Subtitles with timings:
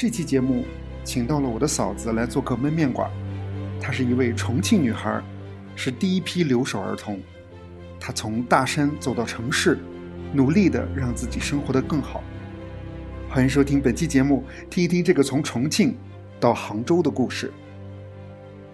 [0.00, 0.64] 这期节目，
[1.04, 3.10] 请到了我的嫂子来做客焖面馆。
[3.78, 5.22] 她是一位重庆女孩，
[5.76, 7.20] 是第一批留守儿童。
[8.00, 9.78] 她从大山走到城市，
[10.32, 12.24] 努力的让自己生活的更好。
[13.28, 15.94] 欢迎收听本期节目，听一听这个从重庆
[16.40, 17.52] 到杭州的故事。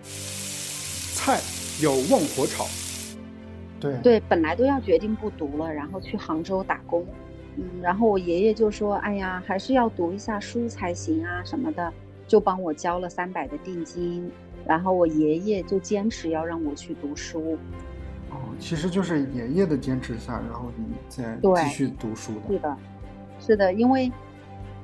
[0.04, 1.40] 菜
[1.82, 2.68] 要旺火炒。
[3.80, 7.04] 对对，本来都要决定不读了，然后去杭州打工。
[7.56, 11.92] 嗯，然后我爷爷就说：“哎呀，还是要读一下书才行啊，什么的。”
[12.28, 14.28] 就帮我交了三百的定金，
[14.66, 17.56] 然后我爷爷就坚持要让我去读书。
[18.30, 22.40] 哦，其实就是爷爷的坚持下，然后你再继续读书的。
[22.48, 22.76] 是的，
[23.38, 24.10] 是的，因为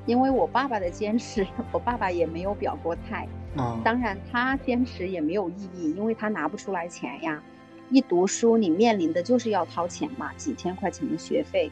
[0.05, 3.27] 因为我爸爸的坚持，我爸爸也没有表过态。
[3.57, 7.43] 啊，当然他坚持也没有意义，因为他拿不出来钱呀。
[7.89, 11.69] 一读书，你面临的就是要掏钱嘛，几千块钱的学费。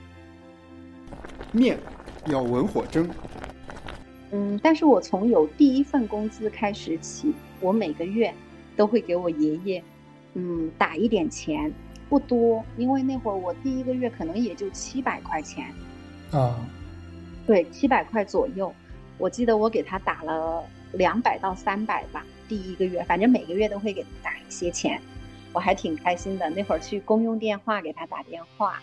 [1.52, 1.78] 面
[2.28, 3.10] 要文火蒸。
[4.34, 8.34] 嗯，但是我从有第一份工资开始起，我每个月
[8.78, 9.84] 都会给我爷爷，
[10.36, 11.70] 嗯，打一点钱，
[12.08, 15.66] 不多，因为那会儿我第一个月可能也就七百块钱。
[16.32, 16.66] 啊，
[17.46, 18.74] 对，七百块左右。
[19.18, 24.98] 我记得我给他打了两百到三百吧，第一个月，反正每个月都会给他打一些钱，
[25.52, 26.50] 我还挺开心的。
[26.52, 28.80] 那会儿去公用电话给他打电话，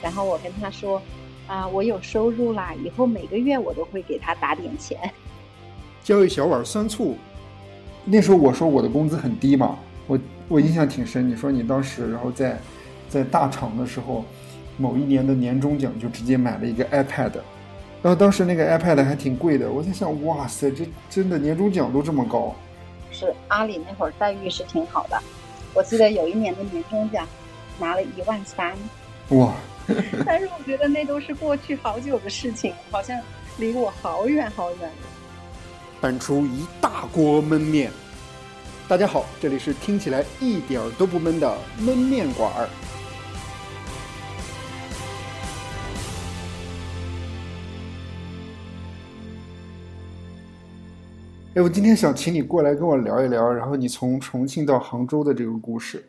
[0.00, 1.02] 然后我跟他说。
[1.46, 2.72] 啊，我有收入啦！
[2.82, 4.98] 以后每个月我都会给他打点钱，
[6.02, 7.16] 交一小碗酸醋。
[8.04, 11.28] 那时候我说我的工资很低嘛，我我印象挺深。
[11.28, 12.58] 你说你当时然后在
[13.08, 14.24] 在大厂的时候，
[14.76, 17.32] 某一年的年终奖就直接买了一个 iPad，
[18.02, 19.70] 然后当时那个 iPad 还挺贵的。
[19.70, 22.54] 我在想，哇塞，这真的年终奖都这么高？
[23.10, 25.20] 是阿里那会儿待遇是挺好的，
[25.74, 27.28] 我记得有一年的年终奖
[27.78, 28.72] 拿了一万三。
[29.28, 29.52] 哇！
[30.24, 33.18] 但是我觉得那都是过去好久的事情，好像
[33.58, 34.90] 离我好远好远。
[36.00, 37.90] 搬出一大锅焖面。
[38.88, 42.68] 大家好，这里是听起来一点都不闷的焖面馆儿。
[51.54, 56.04] 哎，我今天想请你过来跟我聊一聊，然后你从重庆到杭州的这个故事。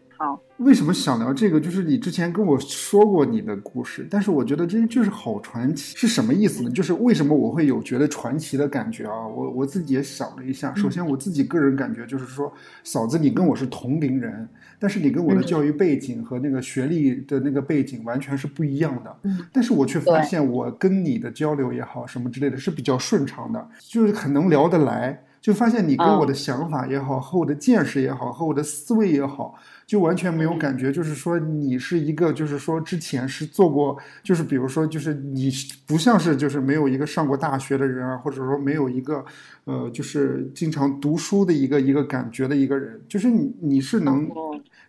[0.58, 1.60] 为什么想聊这个？
[1.60, 6.70] 就是你之前跟我说过你的故事，但是我觉得这就是好传奇，是什么意思呢？
[6.70, 9.28] 就是为什么我会有觉得传奇的感觉啊？
[9.28, 14.48] 我我自己也想了一下，首先我自己个人感觉就是说，嫂子你跟我是同龄人，
[14.80, 19.16] 但是你跟我的教育背景和那个学历的那个背景完全是不一样的。
[19.24, 29.56] 嗯，但是我却发现我跟你的交流也好，什么之类的是比较顺畅的，就是很能聊得来，就发现你跟我的想法也好，和我的见识也好，和我的思维也好。
[29.94, 35.52] 就完全没有感觉，就是说你是一个，就是说之前是做过，就是比如说，就是你
[35.86, 39.24] 不像是就是没有一个上过大学的人啊，或者说没有一个，
[39.66, 44.28] 呃，就是经常读书的一个一个感觉的一个人，就是你你是能，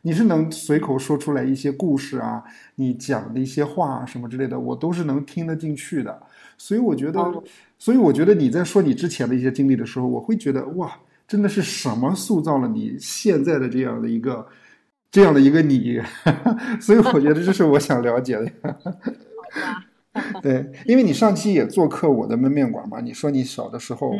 [0.00, 2.42] 你是能随口说出来一些故事啊，
[2.76, 6.18] 你讲的一些话什么之类的，我都是能听得进去的。
[6.56, 7.20] 所以我觉得，
[7.78, 10.90] 所以我觉得你在说你之前的一些经历的时候，我会觉得哇，
[11.28, 14.46] 真的是什么塑造了你现在的这样的一个。
[15.14, 16.02] 这样的一个你，
[16.82, 18.52] 所以我觉得这是我想了解的。
[20.42, 24.10] 对，因为你上期也做客我的焖面馆嘛，你说你小的时候，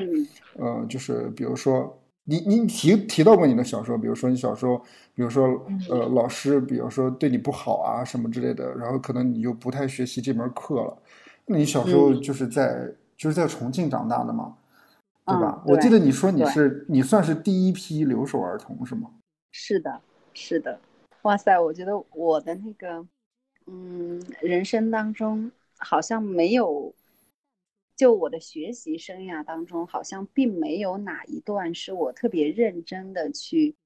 [0.57, 4.81] 呃，就是比如说你你提提到过你的小时候，比如说你小时候，
[5.17, 10.97] 比如说呃老师，比如说对你不好啊什么之类的，然后可能你就不太学习这门课了。
[11.47, 14.55] 那你小时候就是在就是在重庆长大的嘛，
[15.27, 15.61] 对吧？
[15.67, 19.11] 我记得你说你是你算是第一批留守儿童是吗？
[19.51, 20.01] 是的。
[20.35, 20.81] 是的，
[21.23, 21.59] 哇塞！
[21.59, 23.07] 我觉得我的那个，
[23.67, 26.93] 嗯，人生当中好像没有，
[27.97, 33.77] 就我的学习生涯当中，好像并没有哪一段是我特别认真的去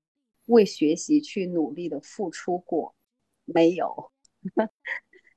[0.47, 2.94] 为学习去努力的付出过，
[3.44, 4.10] 没有。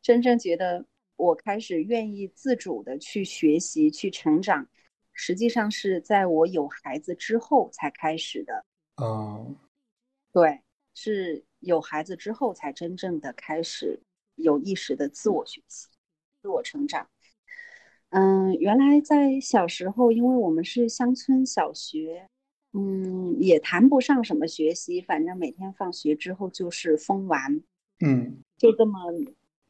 [0.02, 0.86] 真正觉得
[1.18, 4.68] 我开始愿意自主的去学习去成长，
[5.12, 8.66] 实际上是在我有孩子之后才开始的。
[8.96, 9.54] 哦，
[10.32, 10.62] 对。
[10.94, 14.02] 是有孩子之后才真正的开始
[14.36, 15.88] 有意识的自我学习、
[16.42, 17.08] 自我成长。
[18.10, 22.30] 嗯，原来在小时候，因为我们是乡村小学，
[22.74, 27.64] 嗯，也谈不上什么学习，反正每天放学之后就是疯玩，
[28.00, 29.00] 嗯，就这么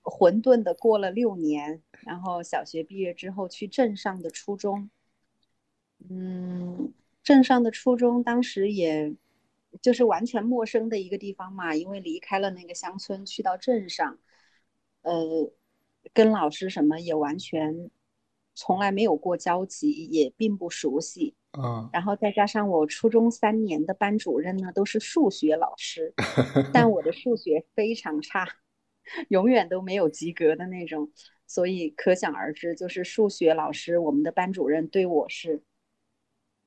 [0.01, 1.83] 混沌的过了六年。
[2.01, 4.89] 然后小学毕业之后去镇上的初中，
[6.09, 6.91] 嗯，
[7.21, 9.15] 镇上的初中当时也。
[9.81, 14.19] 就是完全陌生的一个地方嘛，因为离开了那个乡村，去到镇上，
[15.01, 15.51] 呃，
[16.13, 17.89] 跟老师什么也完全
[18.53, 21.35] 从来没有过交集，也并不熟悉。
[21.57, 26.13] 嗯，然后再加上我初中三年的班主任呢，都是数学老师，
[26.73, 28.47] 但我的数学非常差，
[29.27, 31.11] 永远都没有及格的那种，
[31.47, 35.61] 所以可想而知，就是数学老师，我们的班主任对我是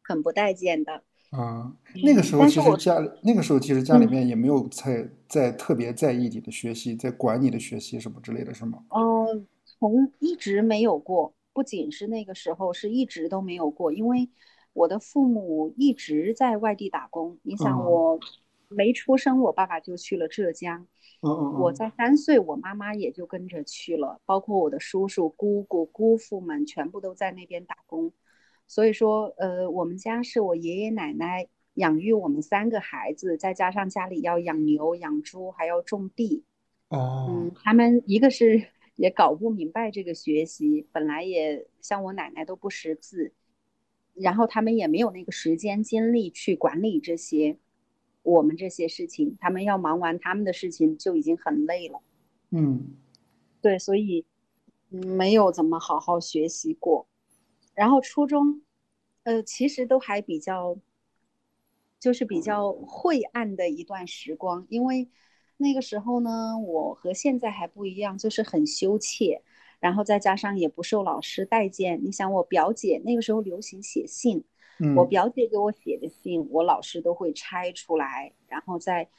[0.02, 1.04] 很不待见的。
[1.36, 1.72] 啊，
[2.04, 8.84] 那个时候其实家里，那个时候其实家里面也没有在在特别在意你的学习，在管你的学习什么之类的是吗？
[8.90, 9.26] 哦，
[9.64, 14.28] 从一直没有过，不仅是那个时候，是一直都没有过，因为。
[14.76, 17.38] 我的父母一直在外地打工。
[17.44, 18.18] 你想，我
[18.66, 20.84] 没出生，我爸爸就去了浙江。
[21.20, 24.18] 我在三岁，我妈妈也就跟着去了。
[24.26, 28.10] 包括我的叔叔、姑姑、姑父们，全部都在那边打工。
[28.66, 36.44] 所以说，呃，我们家是我爷爷奶奶养育我们三个孩子，再加上家里要养牛、养猪，还要种地。
[36.88, 37.26] 哦。
[37.28, 38.62] 嗯，他们一个是
[38.96, 43.32] 也搞不明白这个学习，本来也像我奶奶都不识字。
[44.14, 47.58] 然后他们也没有那个时间精力去管理这些，
[48.22, 52.00] 我们这些事情，他们要忙完他们的事情就已经很累了。
[52.50, 52.94] 嗯，
[53.60, 54.24] 对，所以
[54.88, 57.08] 没有怎么好好学习过。
[57.74, 58.62] 然后初中，
[59.24, 60.78] 呃，其实都还比较，
[62.00, 65.08] 就是比较晦暗的一段时光，因为
[65.56, 69.42] 那个时候呢，我和现在还不一样，就是很羞怯。
[69.80, 74.42] 然后再加上也不受老师待见，你想我表姐那个时候流行写信，
[74.96, 79.10] 我表姐给我写的信，我老师都会拆出来，然后在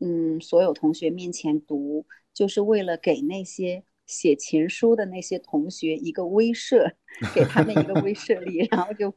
[0.00, 2.04] 嗯所有同学面前读，
[2.34, 6.92] 就是为了给那些写情书的那些同学一个威慑，
[7.34, 9.12] 给他们一个威慑力，然后就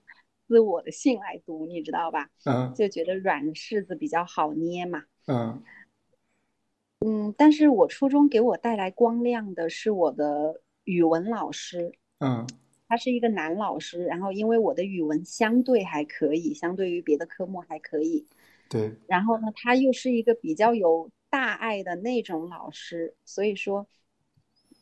[0.48, 2.30] 自我的信来读，你知道吧？
[2.46, 5.04] 嗯，就觉得软柿子比较好捏嘛。
[5.28, 5.62] 嗯
[7.06, 10.62] 嗯，但是我初中给我带来光亮的是我的。
[10.86, 12.46] 语文老师，嗯，
[12.88, 18.28] 他是一个男老师，然后因为我的语文相对还可以，相对于别的科目还可以，
[18.70, 23.88] 对，然后呢，他又是一个比较有大爱的那种老师，所以说，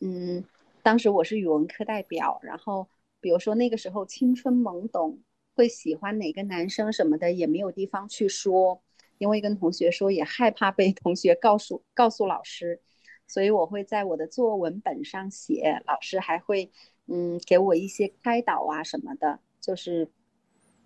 [0.06, 0.44] 嗯，
[0.82, 2.90] 当时我是语文课代表，然后
[3.22, 5.18] 比如说那个时候青春懵懂，
[5.56, 8.82] 会喜欢哪个男生什么的也没有地方去说，
[9.18, 12.82] 因为跟同学说也害怕被同学告诉告诉老师。
[13.26, 16.70] 所以我会在我的作文本上写，老师还会，
[17.08, 20.10] 嗯，给我一些开导啊什么的，就是，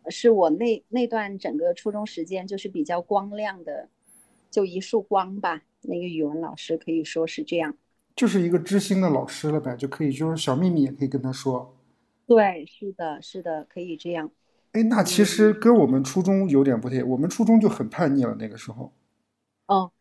[0.09, 3.89] 是我那那段整个初中时间就是比较光亮的，
[4.51, 5.63] 就一束光吧。
[5.81, 7.75] 那个语文老师可以说是这样，
[8.17, 11.73] 就是一个知心的老师了呗，就可以就是小秘密也可以跟他说。
[12.25, 14.29] 对，是的，是的，可以这样。
[14.73, 18.91] 哎，那其实跟我们初中有点不太，我们初中就很叛逆了那个时候。
[19.67, 19.91] 哦，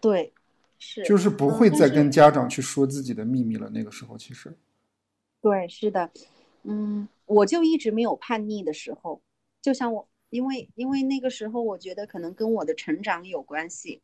[0.00, 0.32] 对。
[0.80, 3.68] 是，就是不会再跟家长去说自己的秘密了。
[3.70, 4.56] 那个时候，其实，
[5.40, 6.08] 对，是的，
[6.62, 9.20] 嗯，我就一直没有叛逆的时候。
[9.60, 14.02] 就像我，因为因为那个时候，我觉得可能跟我的成长有关系。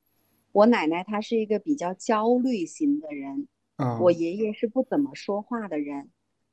[0.54, 3.48] 我奶奶她是一个比较焦虑型的人，
[4.00, 6.10] 我爷爷是不怎么说话的人，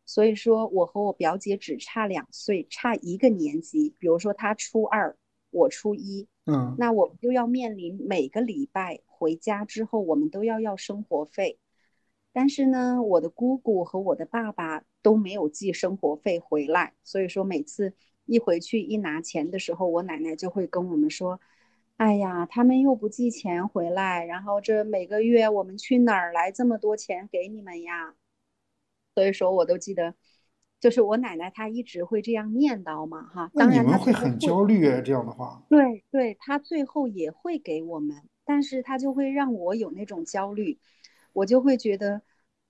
[0.08, 3.94] 所以说我和我表姐只差两岁，差一个年级。
[4.00, 5.16] 比如说她初二，
[5.52, 6.28] 我初一。
[6.46, 11.60] 嗯，那我们就要面临每个礼拜回家之后，我们都要要生活费。
[12.34, 17.94] 但是呢，我的姑姑和我的爸爸都没有寄生活费回来，所以说每次
[18.26, 21.40] 一回去一拿钱的时候，我奶奶就会跟我们说
[21.98, 28.16] ：“哎呀，他们又不寄钱回来，然后这每个月我们去哪儿来这么多钱给你们呀？”
[29.14, 30.16] 所以说，我都记得。
[30.80, 33.52] 就是我奶奶，她一直会这样念叨嘛，哈。
[33.54, 35.64] 当然，你们会很焦虑哎，这样的话。
[35.70, 40.80] 对对，她最后也会给我们，但是她就会让我有那种焦虑，
[41.34, 42.24] 我就会觉得，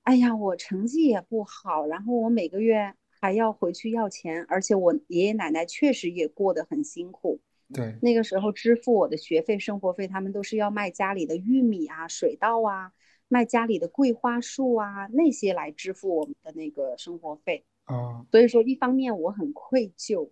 [0.04, 7.40] 哎呀，我成绩也不好，然后我每个月还要回去要钱，而且我爷爷奶奶确实也过得很辛苦。
[7.74, 7.96] 对。
[8.01, 12.94] 那个时候支付我的学费、生活费，他们都是要卖家里的玉米啊、水稻啊，
[13.28, 17.66] 卖家里的桂花树啊那些来支付我们的那个生活费。
[17.86, 20.30] 啊，所以说一方面我很愧疚，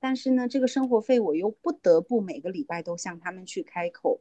[0.00, 4.20] 但是呢，这个生活费我又不得不每个礼拜都向他们去开口，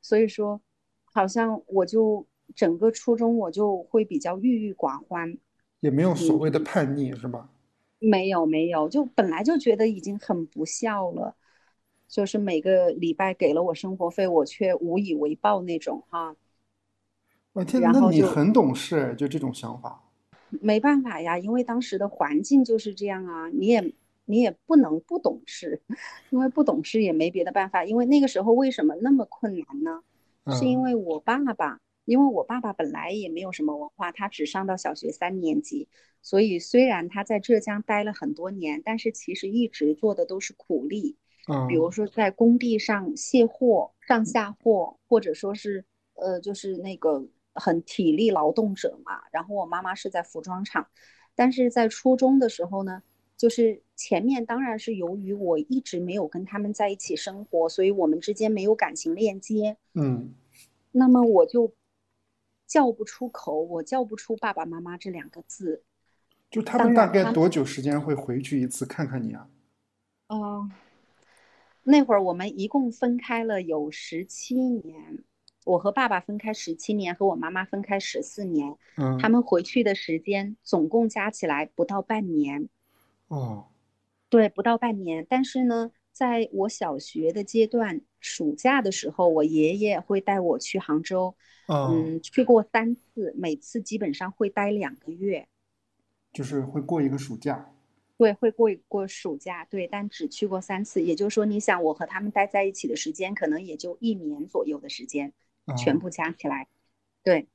[0.00, 0.60] 所以说，
[1.04, 5.36] 好像我就整个初中我就会比较郁郁寡欢，
[5.80, 7.50] 也没有所谓的叛逆是吧？
[7.98, 11.36] 没有没有，就本来就觉得已经很不孝了，
[12.12, 16.36] 就是每个礼拜给了我生活费，我却无以为报那种哈。
[17.54, 20.10] 我天，那你很懂事，就这种想法。
[20.60, 23.94] 没办法呀，因为当时的环境就是这样啊，你也
[24.26, 25.80] 你也不能不懂事，
[26.28, 27.82] 因为不懂事也没别的办法。
[27.86, 30.02] 因为那个时候为什么那么困难呢？
[30.54, 35.88] 是因为我爸爸因为我爸爸本来也没有什么文化，他只上到小学三年级，
[36.20, 41.16] 所以虽然他在浙江待了很多年，但是其实一直做的都是苦力，
[41.48, 45.84] 嗯，比如说在工地上卸货、上下货，或者说是
[46.14, 49.22] 呃，就是那个很体力劳动者嘛。
[49.30, 50.86] 然后我妈妈是在服装厂，
[51.34, 53.02] 但是在初中的时候呢，
[53.36, 60.34] 就是前面当然是由于我一直没有跟他们在一起生活，所以我们之间没有感情链接，嗯，
[60.90, 61.72] 那么我就。
[62.64, 65.82] 叫不出口，我叫不出爸爸妈妈这两个字。
[66.50, 69.46] 就他们大概多久时间会回去一次看看你啊？
[70.28, 70.70] 哦，
[71.84, 75.24] 那会儿我们一共分开了有十七年，
[75.64, 78.76] 我和爸爸分开十七年，和我妈妈分开十四年。
[78.96, 82.68] 嗯，他们回去的时间总共加起来不到半年。
[83.28, 83.66] 哦，
[84.28, 85.26] 对，不到半年。
[85.28, 91.34] 但是呢，在我小学的阶段，暑假的时候，我爷爷会带我去杭州。
[91.68, 95.48] 嗯，去过三次，每次基本上会待两个月，
[96.32, 97.72] 就是会过一个暑假。
[98.22, 101.02] 对，会过过暑假，对，但只去过三次。
[101.02, 105.32] 也就是说，你想我和他们待在一起的时间，可能也就一年左右的时间，
[105.76, 106.68] 全部加起来。
[107.24, 107.48] 对，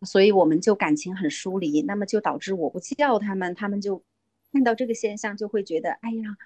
[0.00, 4.02] 所以我们就感情很疏离，那么就导致我不叫他们，他们就
[4.50, 6.38] 看到这个现象就会觉得，哎呀，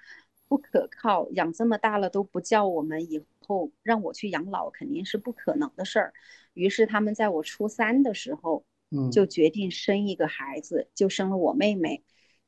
[0.49, 6.13] 不可靠，养这么大了都不叫我们，以后让我去养老肯定是不可能的事儿。
[6.55, 12.03] 于是他们在我初三的时候，嗯，就决定生一个孩子，就生了我妹妹。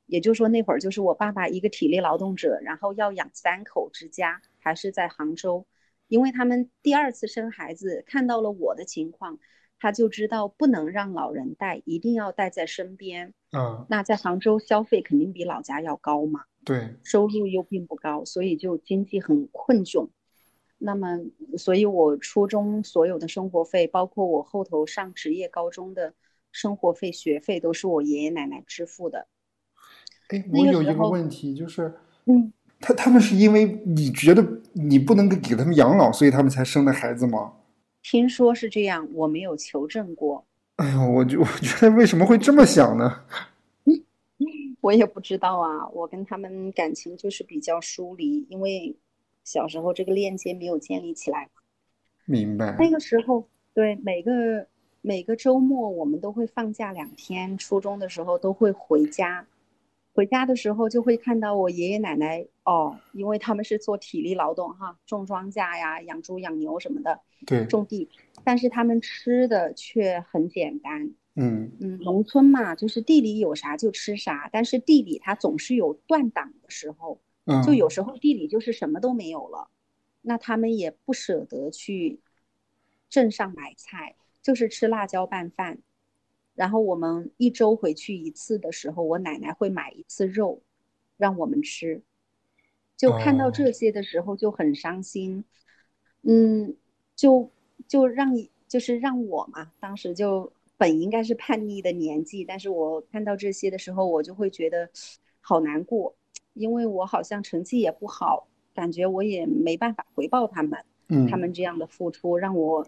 [0.09, 5.65] 也就是说，那会儿就是我爸爸一个体力劳动者，然后要养三口之家，还是在杭州。
[6.09, 9.39] 因为他们第二次生孩子，看到了我的情况，
[9.79, 13.35] 他就知道不能让老人带，一定要带在身边。
[13.53, 20.09] 嗯，那在杭州消费肯定比老家要高嘛，对，收入又并不高，所以就经济很困窘。
[20.79, 21.19] 那么，
[21.59, 26.15] 所以我初中所有的生活费，包括我后头上职业高中的
[26.53, 29.29] 生活费、学费，都是我爷爷奶奶支付的。
[30.29, 31.93] 哎，我有一个问题，就是，
[32.27, 37.53] 嗯，他他们是因为你觉得你不能给他们养老，所以他们才生的孩子吗？
[38.03, 40.45] 听说是这样，我没有求证过。
[40.77, 43.21] 哎呦，我就 我觉得为什么会这么想呢？
[44.81, 48.97] 我也不知道啊，我跟他们感情就是比较疏离，因为。
[49.45, 51.49] 小时候这个链接没有建立起来，
[52.27, 52.77] 明白。
[52.79, 54.67] 那个时候，对每个
[55.01, 57.57] 每个周末我们都会放假两天。
[57.57, 59.47] 初中的时候都会回家，
[60.19, 68.09] 回家的时候就会看到我爷爷奶奶哦，因为他们是做体力劳动哈，种庄稼呀、养猪养牛什么的，对，种地。
[68.43, 77.21] 但是他们吃的却很简单，嗯嗯，农村嘛，就是地里有啥就吃啥，但是地里它总是有断档的时候。
[77.65, 79.69] 就有时候地里就是什么都没有了，
[80.23, 82.19] 那他们也不舍得去
[83.09, 85.79] 镇上买菜，就是吃辣椒拌饭。
[86.59, 90.61] 然后我们一周回去一次的时候，我奶奶会买一次肉，
[91.17, 92.03] 让我们吃。
[92.97, 95.45] 就看到这些的时候就很伤心，
[96.23, 96.75] 嗯，
[97.15, 97.49] 就
[97.87, 98.35] 就让
[98.67, 104.91] 就是让我嘛，当时就本应该是叛逆的年纪，但是我看到这些的时候，我就会觉得
[105.41, 106.17] 好难过。
[106.55, 112.85] 因为我好像成绩也不好，感觉我也没办法回报他们，嗯，他们这样的付出让我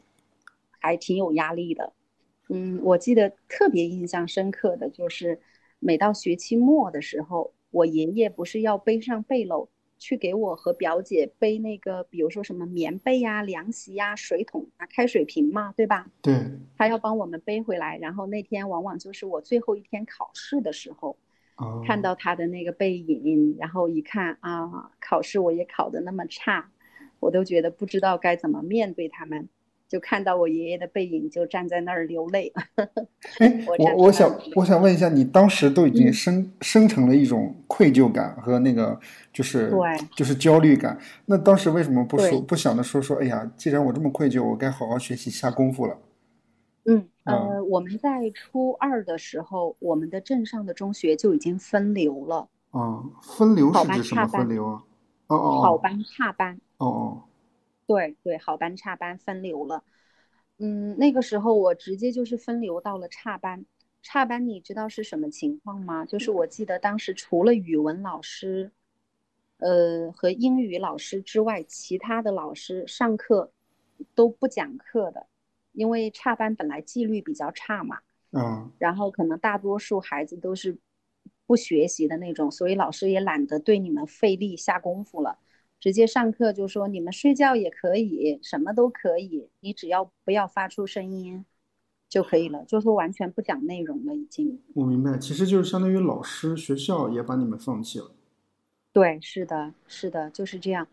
[0.81, 1.93] 还挺有压力的。
[2.53, 5.41] 嗯，我记得特别印象深刻的就是，
[5.79, 16.11] 每到学期末的时候，我爷爷不是要背上背篓去给我和表姐背那个，比如说什么棉被呀、凉席呀、水桶啊、开水瓶嘛，对吧？
[16.21, 16.35] 对，
[16.77, 21.17] 他要帮我们背回来，然后那天往往就是我最后一天考试的时候。
[21.87, 26.71] 看到他的那个背影，然后一看啊，考试我也考得那么差，
[27.19, 29.47] 我都觉得不知道该怎么面对他们。
[29.91, 32.53] 就看到我爷爷的背影，就站在那儿流泪。
[33.41, 38.97] 哎， 我我想我想问一下，你当时都已经生生成了一种愧疚感和那个
[39.33, 40.97] 就是对，就是焦虑感。
[41.27, 43.17] 那当时为什么不说不想着说说？
[43.17, 45.99] 哎呀，既然我这么愧疚，我该好好学习下功夫了。
[46.85, 52.49] 嗯，呃，我们在初二的时候，我们的镇上的中学就已经分流了。
[52.71, 54.83] 啊，分流是指什么分流啊？
[55.27, 56.57] 哦哦，好班差班。
[56.79, 57.23] 哦哦，
[57.91, 59.83] 对对，好班差班分流了。
[60.59, 63.65] 嗯，那个时候我直接就是分流到了差班。
[64.01, 66.05] 差班你知道是什么情况吗？
[66.05, 68.71] 就是我记得当时除了语文老师，
[69.59, 73.51] 呃，和英语老师之外，其他的老师上课
[74.15, 75.27] 都不讲课的。
[75.73, 77.99] 因为差班本来纪律比较差嘛，
[78.31, 80.79] 嗯，然后可能大多数孩子都是
[81.45, 85.39] 不学习的那种，所以老师也懒得对你们费力下功夫了，
[85.81, 91.45] 直接上课就说你们睡觉也可以，什么都可以，你只要不要发出声音，
[92.09, 94.61] 就可以了，就说完全不讲内容了，已经。
[94.75, 98.13] 我明白，其实就是相当于老师、学校也把你们放弃了。
[98.93, 100.87] 对，是的，是的，就是这样。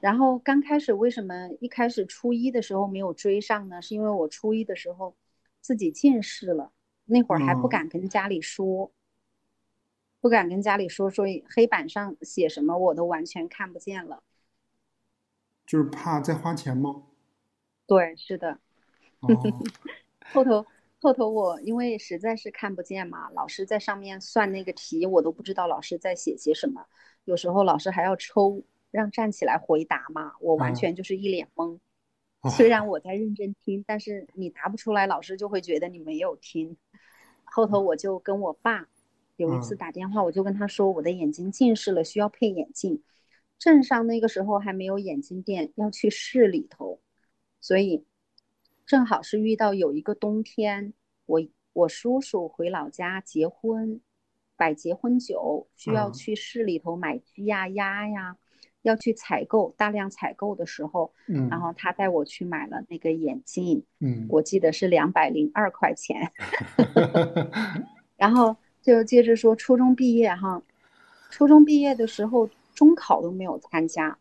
[0.00, 3.82] 然后刚开始为什么一开始初一的时候没有追上呢？
[3.82, 5.14] 是因为我初一的时候
[5.60, 6.72] 自己近视了，
[7.04, 8.90] 那会儿还不敢跟家里说，
[10.22, 14.22] 不敢跟家里说，所以黑板上写什么我都完全看不见了。
[15.66, 17.02] 就是怕再花钱吗？
[17.86, 18.58] 对，是的。
[20.32, 20.64] 后头
[21.00, 26.86] 后头我因为实在是看不见嘛，老师在上面算那个题，我都不知道老师在写些什么。
[27.24, 28.62] 有时候老师还要抽，
[28.92, 31.80] 让站起来回答嘛，我完全就是一脸懵。
[32.48, 36.76] 虽然我在认真听，但是你答不出来，老师就会觉得你没有听。
[37.44, 38.88] 后头我就跟我爸
[39.36, 43.02] 有一次打电话，我就跟他说我的眼睛近视了，需要配眼镜。
[43.58, 47.00] 镇上那个时候还没有眼镜店，要去市里头，
[47.60, 48.04] 所以。
[48.84, 50.92] 正好是遇到有一个冬天，
[51.24, 51.40] 我
[51.72, 54.00] 我叔叔回老家结婚，
[54.56, 58.36] 摆结婚酒，需要去市里头买鸡呀鸭呀，
[58.82, 66.30] 要去采购大量采购的时候，嗯，然后他带我去买了那个眼镜，嗯，我记得是两百零二块钱，
[68.18, 70.60] 然后就接着说初中毕业哈，
[71.30, 74.18] 初中毕业的时候中考都没有参加，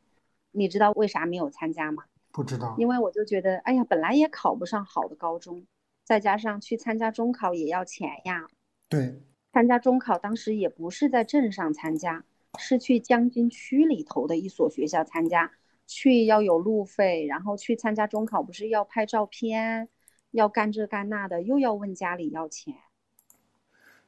[0.51, 2.03] 你知道为啥没有参加吗？
[2.31, 5.65] 不知道，因为我就觉得，哎呀，本来也考不上好的高中，
[6.05, 8.47] 再加上去参加中考也要钱呀。
[8.87, 12.23] 对，参加中考当时也不是在镇上参加，
[12.59, 15.51] 是去将军区里头的一所学校参加，
[15.87, 19.89] 去要有路费，然后去参加中考不是要拍照片，
[20.31, 22.75] 要干这干那的，又要问家里要钱，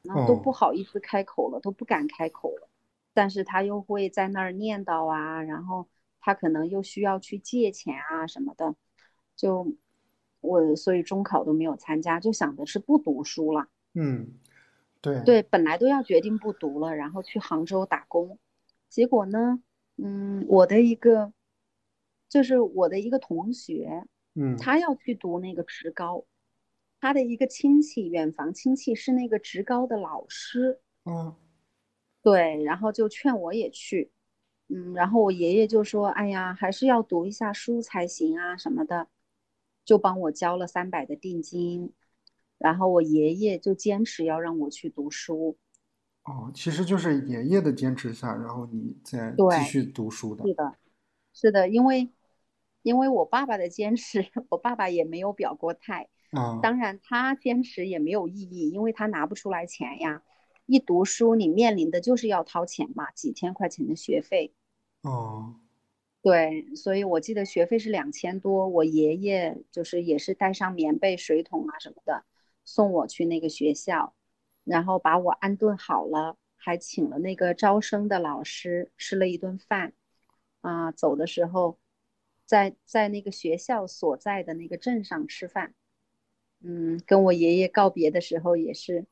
[0.04, 2.68] 然后都不好意思开口了，都不敢开口了，
[3.12, 5.88] 但是他又会在那儿念叨啊，然后。
[6.26, 8.74] 他可能又需要去借钱啊什么的，
[9.36, 9.74] 就
[10.40, 13.68] 我所以中考都没有参加，就想的是不读书了。
[13.92, 14.32] 嗯，
[15.02, 18.38] 对对，本来都要决定不读了，然后去杭州打工，
[18.88, 19.60] 结果呢，
[19.98, 21.34] 嗯，我的一个
[22.30, 26.24] 就是我的一个同学，嗯，他要去读那个职高，
[27.04, 31.36] 他的一个亲戚，远房亲戚是那个职高的老师，嗯，
[32.22, 34.10] 对，然后就劝我也去。
[34.68, 39.08] 嗯，然后我爷爷就说：“哎呀，还是要读一下书才行啊，什么的，
[39.84, 41.92] 就帮我交了三百的定金。
[42.56, 45.58] 然后我爷爷就坚持要让我去读书。
[46.22, 50.42] 哦，其实就是爷爷的坚持下，然后你再继续读书的。
[50.46, 50.74] 是的，
[51.34, 52.08] 是的，因为
[52.80, 56.08] 因为我爸爸的坚持， 我爸爸也没有表过态。
[56.34, 60.22] 啊，当然他坚持也没有意义，因为他拿不出来钱呀。”
[60.66, 64.54] 一读书，你面临的就是要掏钱嘛，几千块钱的学费。
[65.02, 65.56] 哦，
[66.22, 68.66] 对，所以我记得学费是两千多。
[68.66, 72.24] 我爷爷就是也是带上棉被、水桶啊什么的，
[72.64, 74.14] 送我去那个学校，
[74.64, 79.92] 然后把我安顿好了，还请了那个招生的老师吃了一顿饭。
[80.62, 81.78] 啊，走的时候，
[82.46, 85.74] 在在那个学校所在的那个镇上吃饭。
[86.64, 89.04] 嗯，跟我爷爷告别的时候也是。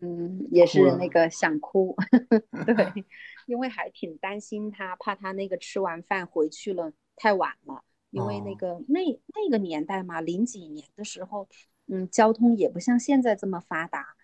[0.00, 1.96] 嗯，也是那个想哭，
[2.64, 3.04] 对，
[3.48, 9.00] 因为还挺担心他，怕他那个吃完饭回去了太晚了，因为那个那
[9.34, 11.48] 那个年代嘛，零几年的时候，
[11.88, 14.14] 嗯，交通也不像现在这么发达，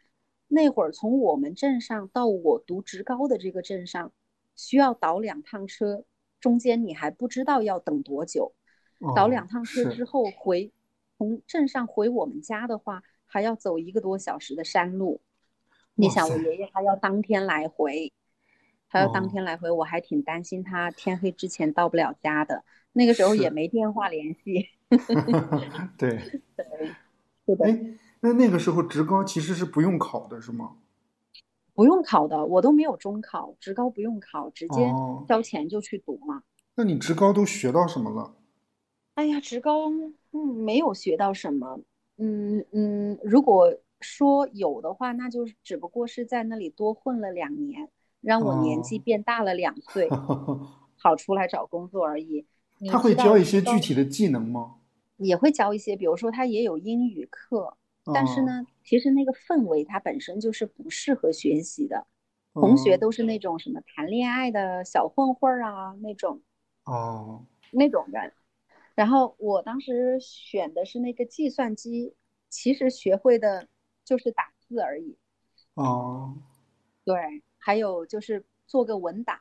[0.46, 4.12] 那会儿从我们镇上到我读职高的这个镇上，
[4.54, 6.04] 需要倒两趟车，
[6.38, 8.54] 中间你还不知道要等多久，
[9.16, 10.70] 倒两趟车之后回，
[11.16, 15.20] 从镇上回我们家的话，还要走一个多小时的山路。
[15.94, 18.12] 你想，我爷爷他要当天来回，
[18.88, 22.64] 他要当天来回，我还挺担心他天黑之前到不了家的。
[22.92, 24.68] 那个时候也没电话联系。
[25.98, 26.10] 对
[26.56, 26.66] 对，
[27.46, 27.66] 是的。
[27.66, 27.80] 哎，
[28.20, 30.76] 那那个时候职高其实是不用考的，是吗？
[31.74, 34.92] 不用考的，我都没有中考，职高不用考，直接
[35.28, 36.42] 交钱就去读嘛。
[36.76, 38.36] 那你职高都学到什么了？
[39.14, 39.90] 哎呀，职高
[40.32, 41.80] 嗯没有学到什么，
[42.18, 43.74] 嗯嗯，如果。
[44.00, 47.88] 说有的话，那就只不过是在那里多混了两年，
[48.20, 50.10] 让我年纪变大了两岁，
[50.98, 52.44] 好出来找工作而已。
[52.90, 54.74] 他会教一些具体的技能吗？
[55.16, 57.78] 也会教一些，比如说他也有英语课，
[58.12, 62.06] 但是呢，其实那个氛围它本身就是不适合学习的，
[62.52, 66.42] 同学都是那种什么谈恋爱的小混混啊那种，
[66.84, 68.30] 哦，那种人。
[68.94, 72.14] 然后我当时选的是那个计算机，
[72.48, 73.68] 其实学会的。
[74.06, 75.16] 就是打字而已，
[75.76, 76.36] 哦，
[77.06, 77.16] 对，
[77.56, 79.40] 还有就是做个文档，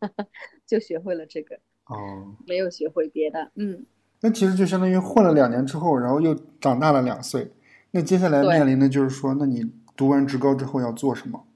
[0.66, 3.86] 就学会了这个，哦，没有学会别的，嗯，
[4.20, 7.50] 那其实就相当于混了两年之后，然后又长大了两岁，
[7.92, 9.64] 那接下来面临的就是说，那你
[9.96, 11.46] 读完职高之后要做什么？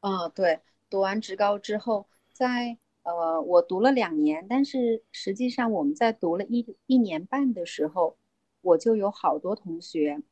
[0.00, 0.58] 啊，对，
[0.90, 8.16] 读完职高之后，在呃，我读了两年，但是实际上我们在读了一一年半的时候，
[8.60, 10.22] 我就有好多同学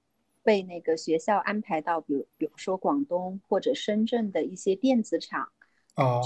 [0.43, 5.49] 被那个学校安排到，比如比如说广东或者深圳的一些电子厂，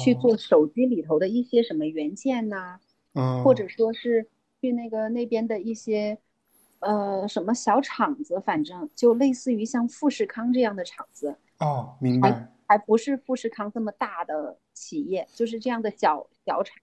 [0.02, 2.80] 去做手机里头的一些什么元件呐，
[3.44, 4.28] 或者说是
[4.60, 6.18] 去那个那边的一些
[6.80, 11.36] 呃什么小厂子，反正就类似于像富士康这样的厂子。
[11.60, 12.48] 哦，明白。
[12.72, 16.74] 还不是富士康这么大的企业，就是这样的小小厂，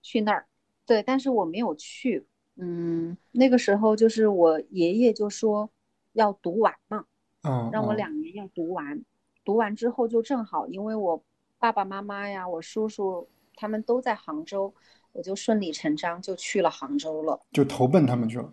[0.00, 0.46] 去那儿，
[0.86, 5.68] 对，但是我没有去，嗯，那个时候就是我爷爷就说
[6.14, 7.04] 要读完嘛，
[7.42, 9.04] 嗯，让我两年要读完，
[9.44, 11.22] 读完之后就正好，因为我
[11.58, 14.72] 爸爸妈妈呀，我叔叔他们都在杭州，
[15.12, 18.50] 我就顺理成章就去了杭州了，就投奔他们去了。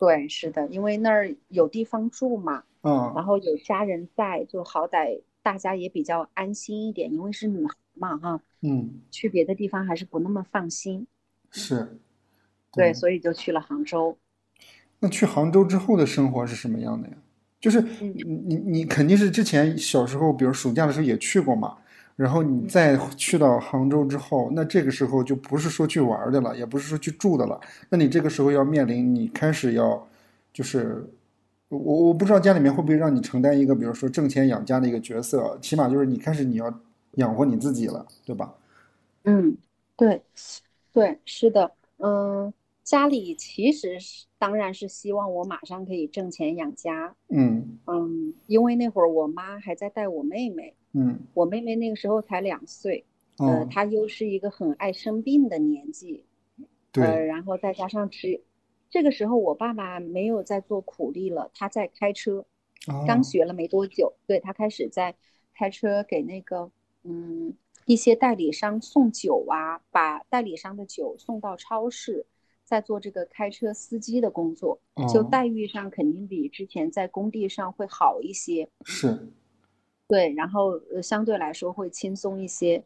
[0.00, 5.22] 对，是的，因为那儿有地方住嘛，嗯，然后有家人在，就好歹。
[5.46, 11.06] 大家也比较安心一点，因为是女孩嘛，哈，嗯，去别的地方还是不那么放心，
[11.52, 12.00] 是，
[12.72, 14.18] 对，所以就去了杭州。
[14.98, 17.14] 那去杭州之后的生活是什么样的呀？
[17.60, 21.78] 就是你你你肯定是之前小时候，比如暑假的时候也去过嘛，
[22.16, 30.08] 然后你再去到杭州之后，那这个时候就不是说去玩的了，也不是说去住的了，那你这个时候要面临你开始要
[30.52, 31.08] 就是。
[31.68, 36.72] 我我不知道家里面会不会让你承担一个，比如说挣钱养家的一个角色，起码就是你开始你要
[37.14, 38.54] 养活你自己了，对吧？
[39.24, 39.56] 嗯，
[39.96, 40.22] 对，
[40.92, 53.04] 对，是的，嗯，家里其实是当然是希望我马上可以挣钱养家，嗯嗯，因为那会儿我妈还在带我妹妹，嗯，我妹妹那个时候才两岁，
[53.38, 56.24] 呃，她又是一个很爱生病的年纪，
[56.92, 58.40] 对，然后再加上只。
[58.88, 62.44] 这个时候，我爸爸没有在做苦力了，他在开车，
[63.06, 64.14] 刚学了没多久。
[64.26, 65.14] 对他开始在
[65.54, 66.70] 开车给那个
[67.02, 72.26] 嗯一些代理商送酒啊，把代理商的酒送到超市，
[72.64, 74.78] 在做这个开车司机的工作，
[75.12, 78.68] 就待遇上肯定比之前在工地上会好一些。
[78.84, 79.28] 是，
[80.08, 82.84] 对，然后相对来说会轻松一些。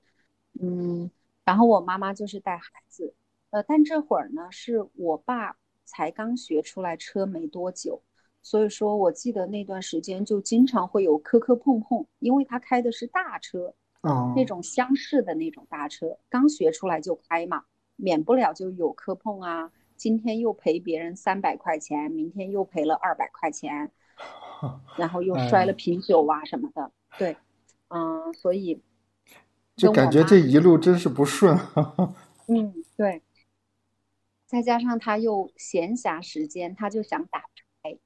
[0.60, 1.10] 嗯，
[1.44, 3.14] 然后我妈妈就是带孩子，
[3.50, 5.56] 呃，但这会儿呢是我爸。
[5.90, 8.00] 才刚学出来车没多久，
[8.42, 13.74] 所以说我记得那段时间就经常会有磕磕碰碰，因为他开的是大车，
[14.36, 17.64] 那种厢式的那种大车，刚学出来就开嘛，
[17.96, 19.72] 免不了就有磕碰啊。
[19.96, 23.90] 今天又赔别人三百块钱，明天又赔了二百块钱，
[24.96, 26.92] 然后又摔了瓶酒啊什么的。
[27.18, 27.36] 对，
[27.88, 28.80] 嗯，所以
[29.76, 31.58] 就感觉这一路真是不顺。
[32.46, 33.20] 嗯，对。
[34.50, 37.44] 再加上他又闲暇时间，他就想打
[37.82, 38.00] 牌，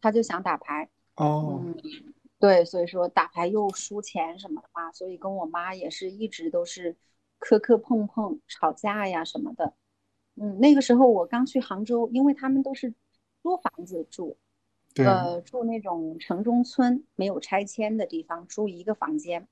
[0.00, 0.88] 他就想打牌。
[1.16, 6.96] 哦，嗯，对，所以说打牌又输钱什么的嘛，所以跟我妈也是一直都是
[7.40, 9.74] 磕磕碰碰、吵架呀什么的。
[10.36, 12.94] 嗯，那个时候我刚去杭州，因为他们都是
[13.42, 14.38] 租房子住，
[14.94, 19.48] 呃，住那种城中村没有拆迁的地方，住一个房间，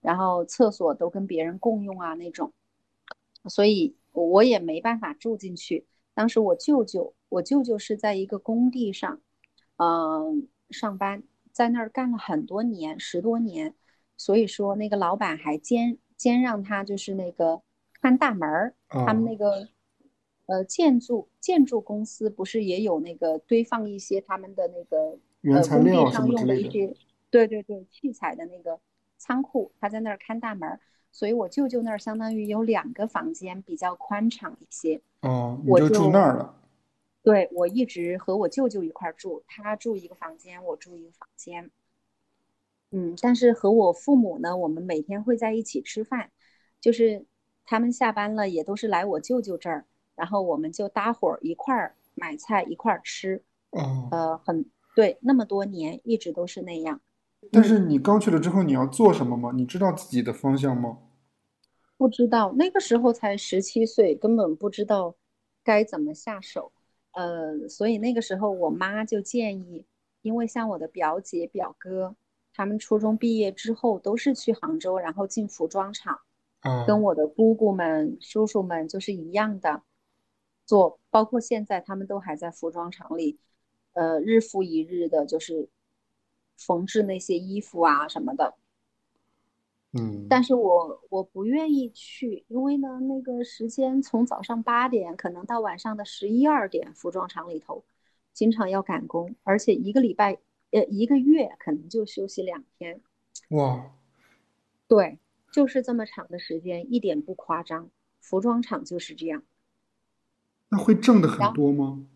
[0.00, 2.52] 然后厕所都跟别人共用啊那种，
[3.44, 3.96] 所以。
[4.12, 5.86] 我也没办法住进去。
[6.14, 9.20] 当时我舅舅，我舅舅是在一个工地上，
[9.76, 13.74] 嗯，上班，在那儿干了很多年，十多年。
[14.16, 17.62] 所以说，那个老板还兼兼让他，就是那个
[18.02, 18.74] 看大门儿。
[18.88, 19.68] 他们那个
[20.46, 25.18] 呃建筑建筑公司不是也有那个堆放一些他们的那个
[25.54, 26.94] 呃工地上用的一些
[27.30, 28.78] 对对对器材的那个
[29.16, 30.80] 仓库，他在那儿看大门儿。
[31.12, 35.00] 所以，我舅舅那儿相当于有两个房间，比较宽敞一些。
[35.22, 36.54] 哦，我就住那儿了。
[37.22, 41.70] 对，我一直和我舅舅一块住，他住一个房间，我住一个房间。
[42.92, 46.30] 嗯，但是和我父母呢，我们每天会在一起吃饭，
[46.80, 47.26] 就是
[47.64, 53.42] 他们下班了也都是来我舅舅这儿，然后我们就搭伙儿一块儿买菜一块儿吃。
[53.70, 54.64] 哦，呃，很
[54.96, 57.00] 对，那么多年一直都是那样。
[57.50, 59.50] 但是你刚去了之后，你要做什么吗？
[59.54, 60.98] 你知道自己的方向吗？
[61.96, 65.16] 不知道，那个时候才十七岁，根本不知道
[65.64, 66.70] 该怎么下手。
[67.12, 69.84] 呃，所以那个时候我妈就建议，
[70.22, 72.14] 因为像我的表姐、表哥，
[72.54, 76.20] 他们初中毕业之后都是去杭州，然后进服装厂，
[76.60, 79.82] 嗯跟我的姑姑们、叔叔们就是一样的
[80.66, 83.38] 做，包括现在他们都还在服装厂里，
[83.94, 85.68] 呃，日复一日的，就是。
[86.60, 88.54] 缝制那些衣服啊什么的，
[89.92, 97.82] 嗯，但是我我不愿意去，因为呢，那个时间从早上八点可能到晚上的十一二点，服装厂里头，
[98.34, 100.38] 经常要赶工，而且一个礼拜
[100.70, 103.00] 呃一个月可能就休息两天。
[103.48, 103.90] 哇，
[104.86, 105.18] 对，
[105.50, 107.88] 就是这么长的时间，一点不夸张。
[108.20, 109.42] 服装厂就是这样。
[110.68, 112.06] 那会挣的很多吗？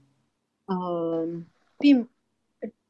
[0.66, 1.44] 嗯，
[1.78, 2.08] 并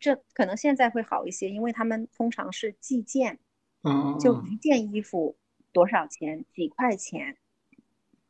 [0.05, 3.38] 这可能现在会好一些，因为他们通常是计件，
[3.85, 5.35] 嗯，就一件衣服
[5.73, 7.38] 多少钱，几块钱。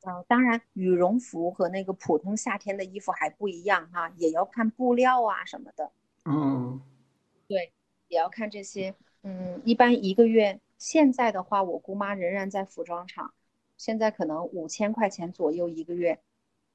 [0.06, 5.90] 嗯，当然，羽绒服和那个普通夏天的衣服还不一样哈，也要看布料啊什么的。
[6.24, 6.80] 嗯，
[7.48, 7.72] 对，
[8.06, 8.94] 也要看这些。
[9.24, 13.34] 嗯，一般一个月，现在的话，我姑妈仍然在服装厂，
[13.76, 16.20] 现在可能五千块钱左右一个月。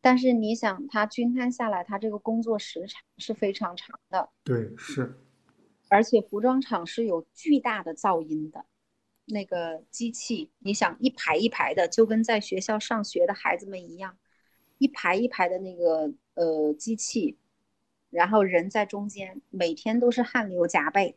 [0.01, 4.29] 但是你想，他均摊下来，他这个工作时长是非常长的。
[4.43, 5.17] 对，是。
[5.89, 8.65] 而且服装厂是有巨大的噪音的。
[9.31, 14.17] 那个机器，你想一排一排的，就跟在学校上学的孩子们一样，
[14.79, 17.37] 一排一排的那个呃机器，
[18.09, 21.15] 然后人在中间，每天都是汗流浃背，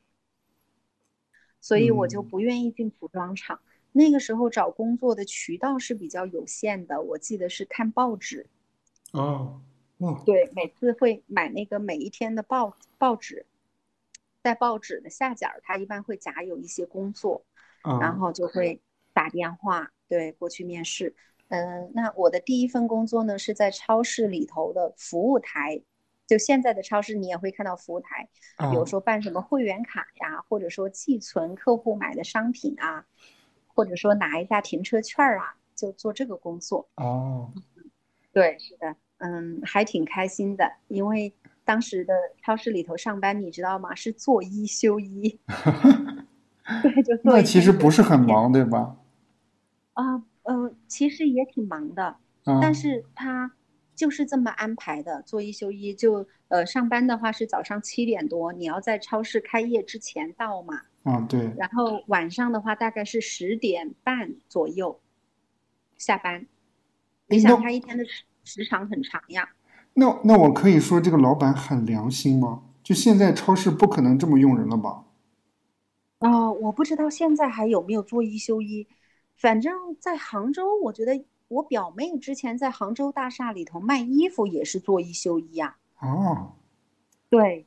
[1.59, 3.61] 所以我就不愿意进服装厂。
[3.93, 8.47] 那个时候找工作的渠道是比较有限的，我记得是看报纸。
[9.13, 9.61] 哦，
[9.99, 13.47] 哇，对，每次会买那个每一天的报报纸，
[14.43, 17.45] 在报纸的下角，它一般会夹有一些工作。
[18.01, 18.81] 然后就会
[19.13, 21.17] 打电话对过去面试。
[21.49, 25.83] 嗯，那我的第一份工作呢是在超市里头的服务台，
[26.29, 28.29] 就现在的超市你也会看到服务台，
[28.71, 33.05] 比如说办什么会员卡呀，或者说寄存客户买的商品啊，
[33.67, 36.89] 或者说拿一下停车券啊，就做这个工作。
[36.95, 37.51] 哦，
[38.33, 41.33] 对，是的，嗯，还挺开心的，因为
[41.65, 43.95] 当时的超市里头上班，你知道吗？
[43.95, 45.39] 是做一休一。
[46.83, 48.97] 对，就那其实不是很忙，对吧？
[49.93, 53.53] 啊，嗯，其实也挺忙的，但是他
[53.95, 55.93] 就是这么安排的，做一休一。
[55.93, 60.83] 就呃，上班的话是早上七点多，你要在超市开业之前到嘛。
[61.03, 61.53] 啊，对。
[61.59, 65.01] 然后晚上的话大概是十点半左右
[65.99, 66.47] 下班。
[67.37, 69.49] 你想他一天的时时长很长呀。
[69.95, 72.63] 那那我可以说这个老板很良心吗？
[72.83, 75.05] 就现在超市不可能这么用人了吧？
[76.19, 78.87] 哦，我不知道现在还有没有做一休一，
[79.37, 85.77] 反正在杭州，我觉得我表妹之前在杭州大厦里头卖衣服也是做一休一呀。
[86.01, 86.53] 哦，
[87.29, 87.67] 对，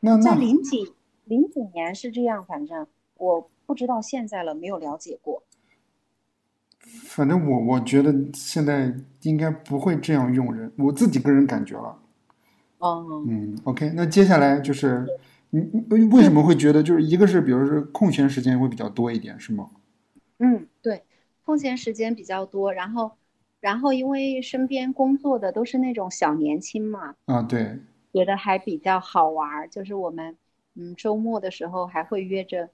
[0.00, 0.92] 那在零几
[1.24, 5.42] 零几年是这样，反正我不知道现在了，没有了解过。
[7.04, 11.98] 反正我我觉得现在应该不会这样用人，我自己个人感觉了。
[12.78, 15.06] 哦，嗯，OK，那接下来就是。
[15.52, 19.68] 你你为什么会觉得就是一个是，比如说空闲时间会比较多一点，是吗？
[20.38, 21.02] 嗯，对，
[21.44, 23.10] 空闲时间比较多，然后，
[23.58, 27.80] 然后因为身边工作的都是那种小年轻嘛，啊，对，
[28.12, 30.36] 觉得还比较好玩，就是我们，
[30.76, 32.70] 嗯，周末的时候还会约着，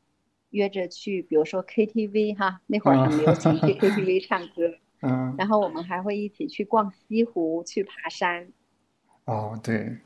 [0.57, 8.49] 约着去，比如说 KTV 哈，那会儿很流行去 KTV 唱歌， 嗯，然后我们还会一起去逛西湖，去爬山。
[9.27, 9.99] 哦，对。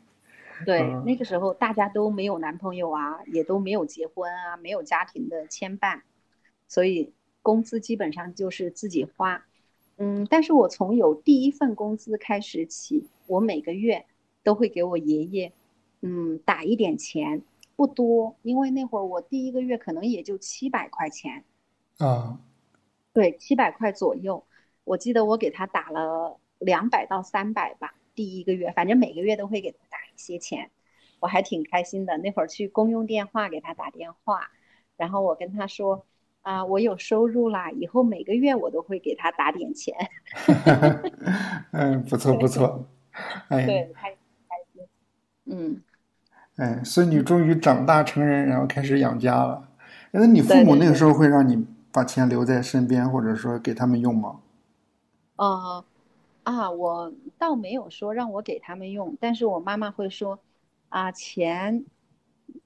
[0.67, 6.03] 对，那个时候大家都没有男朋友啊，也都没有结婚啊，没有家庭的牵绊，
[6.69, 9.47] 所以工资基本上就是自己花。
[9.97, 14.05] 嗯，但是我从有第一份工资开始起，我每个月
[14.43, 15.53] 都会给我爷爷，
[16.03, 17.43] 嗯，打一点钱，
[17.81, 21.45] 不多，因为那会儿我第一个月可能也就七百块钱。
[21.97, 22.39] 啊，
[23.15, 24.45] 对，七百块左右，
[24.85, 27.95] 我记得我给他打了两百到三百吧。
[28.15, 30.71] 第一个月，反正每个月都会给他打一些钱，
[31.21, 32.19] 我还挺开心的。
[32.19, 34.51] 那会儿去公用电话给他打电话，
[34.99, 36.05] 然后我跟他说
[36.43, 39.97] ：“啊，我有收入啦，以后每个月我都会给他打点钱。”
[41.73, 42.87] 嗯，不错不错，
[43.49, 44.83] 哎，对，开开心。
[45.47, 45.83] 嗯，
[46.57, 49.69] 哎，孙女终于长大成人，然后开始养家了。
[50.11, 54.41] 那你父母那个时候会让你把钱留在身边，或者说给他们用吗？
[55.37, 55.85] 啊。
[56.43, 60.39] 啊，我倒没有说让我给他们用，但是我妈妈会说，
[60.89, 61.85] 啊，钱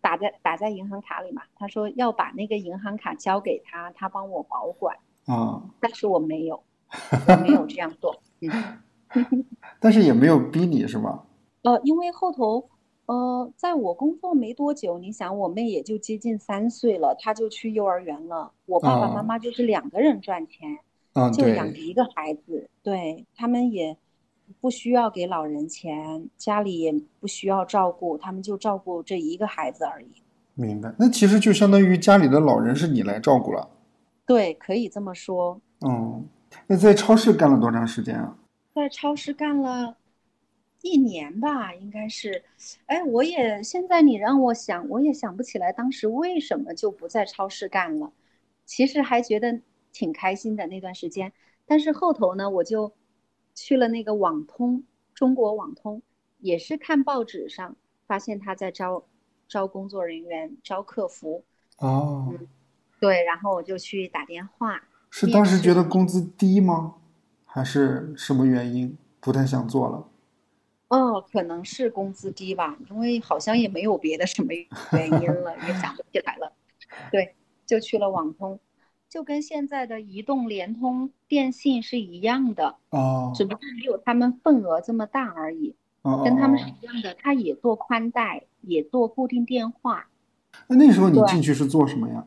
[0.01, 4.97] 打在打在银行卡里嘛，她说要把那个银行卡交给他，他帮我保管。
[5.27, 6.63] 啊，但是我没有，
[7.29, 8.15] 我没有这样做。
[8.41, 8.79] 嗯，
[9.81, 11.25] 但是也没有逼你是吧？
[11.63, 12.71] 呃，因为后头，
[13.07, 20.79] 呃，在我工作没多久，你想我妹也就接近三岁了，她就去幼儿园了，我爸爸妈妈就是两个人赚钱。
[21.33, 23.97] 就养一个孩子，对他们也
[24.61, 30.09] 不需要给老人钱，家里也不需要照顾，他们就照顾这一个孩子而已。
[30.55, 33.71] 明白，那其实就相当于家里的老人是你来照顾了。
[34.27, 35.61] 对，可以这么说。
[35.87, 36.27] 嗯，
[36.67, 38.37] 那在超市干了多长时间啊？
[38.75, 39.97] 在超市干了
[40.85, 42.45] 一年吧，应该是。
[42.85, 48.13] 哎，我也现在你让我想，我也想不起来当时为什么就不在超市干了。
[48.67, 49.61] 其实还觉得
[49.95, 51.33] 挺开心的那段时间，
[51.65, 52.93] 但是后头呢，我就
[53.55, 56.03] 去了那个网通，中国网通，
[56.39, 57.75] 也是看报纸上
[58.07, 59.05] 发现他在招
[59.49, 61.43] 招工作人员，招客服。
[61.79, 62.35] 哦。
[63.01, 64.83] 对，然后我就去打电话。
[65.09, 66.97] 是当时觉得工资低吗？
[67.47, 70.09] 还是什么原因不太想做了？
[70.95, 74.53] 哦，可能是工资低吧，因为好像也没有别的什么
[74.93, 76.53] 原因了，也想不起来了。
[77.11, 77.35] 对，
[77.67, 78.61] 就去了网通，
[79.09, 85.75] 就跟现在的移动、联通、电信是一样的哦，只不过没有他们份额这么大而已。
[86.03, 90.07] 哦，跟他们是一样的，他也做宽带，也做固定电话。
[90.69, 92.25] 那那时候你进去是做什么呀？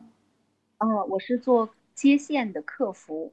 [0.78, 3.32] 哦，我是做接线的客服。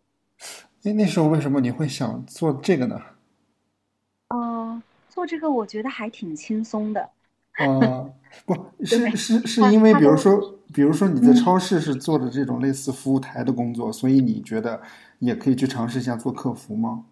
[0.83, 3.01] 那那时候为什么你会想做这个呢？
[5.15, 5.23] 哦。
[5.23, 7.10] 做这个我觉得还挺轻松的，
[7.54, 8.10] 啊，
[8.45, 8.54] 不
[8.86, 14.82] 是是是因为比如说比如说你在超市是做的这种类似服务台的工作，所以你觉得
[15.19, 17.06] 也可以去尝试一下做客服吗？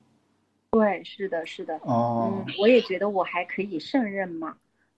[0.71, 1.77] 对，是的，是的。
[1.83, 4.57] 哦，嗯，我也觉得我还可以胜任嘛。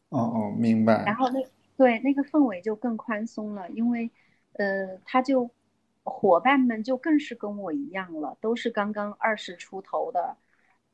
[0.09, 1.03] 哦哦，明白。
[1.05, 1.39] 然后那
[1.77, 4.09] 对那个氛围就更宽松了，因为
[4.53, 5.49] 呃，他就
[6.03, 10.35] 伙伴们就更是跟我一样了，都是刚刚二十出头的。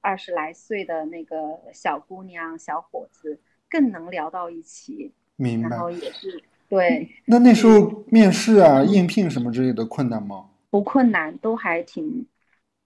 [0.02, 1.38] 二十来岁的那个
[1.74, 5.70] 小姑娘、小伙子更能聊到一起，明白。
[5.70, 7.10] 然后也是对。
[7.26, 10.50] 那那时候面试啊、应聘什么之类的困难吗？
[10.70, 12.26] 不困难，都还挺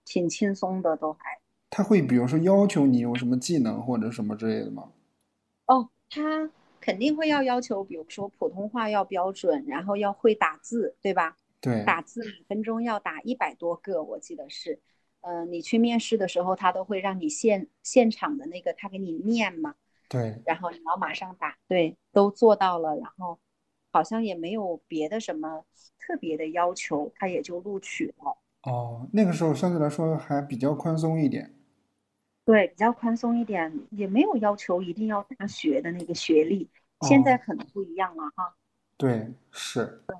[0.04, 1.38] 挺轻松的，都还。
[1.70, 4.92] 他会比如说要求你有什么技能或者什么之类的吗？
[5.66, 6.50] 哦，他
[6.80, 11.36] 肯定会要要求，比如说普通话要标准，然后要会打字，对吧？
[11.60, 11.84] 对。
[11.84, 14.78] 打字每分钟要打一百多个，我记得是。
[15.22, 19.74] 嗯，你去面试的时候，他都会让你现现场的那个他给你念嘛，
[20.08, 23.36] 对，然后你要马上打，对，都做到了，然后
[23.92, 25.64] 好像也没有别的什么
[25.98, 28.38] 特别的要求，他也就录取了。
[28.62, 31.52] 哦，那个时候相对来说还比较宽松一点。
[32.44, 38.54] 对，比较宽松一点，也没有要求一定要大学的那个学历，现在可能不一样了哈。
[38.96, 40.04] 对，是。
[40.06, 40.16] 对，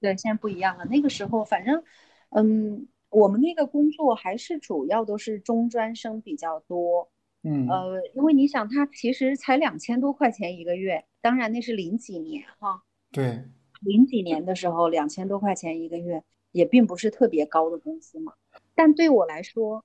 [0.00, 0.84] 对，现在不一样了。
[0.86, 1.84] 那个时候，反正，
[2.30, 2.88] 嗯。
[3.12, 7.10] 我们那个工作还是主要都是中专生比较多，
[7.42, 13.44] 嗯，呃，因为你想，他其实才两千多块钱一个月，当然那是零几年哈，对，
[13.82, 18.32] 零几年的时候两千多块钱一个月也并不是特别高的工资嘛，
[18.74, 19.84] 但对我来说，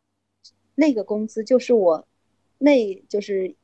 [0.75, 2.07] 那个工资就是我，
[2.57, 3.57] 那就是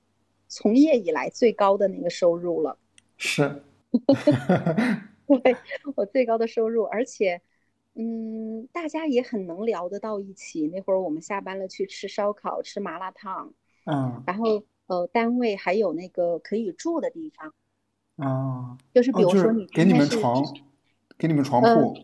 [0.50, 2.78] 从业以来最高的那个收入了，
[3.16, 3.64] 是，
[5.42, 5.56] 对
[5.96, 7.42] 我最高的收入，而且。
[7.96, 10.68] 嗯，大家也很能聊得到一起。
[10.68, 13.54] 那会儿我们下班了去吃烧烤、吃麻辣烫，
[13.86, 17.54] 嗯，然后呃，单位还有那个可以住的地方，
[18.18, 20.44] 啊，就是比如说你给你们床，
[21.18, 21.96] 给你们床铺，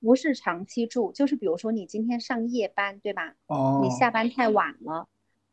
[0.00, 3.34] 不是长期住，就是比如说你今天上夜班，对吧？
[3.46, 5.08] 哦，你下班太晚了，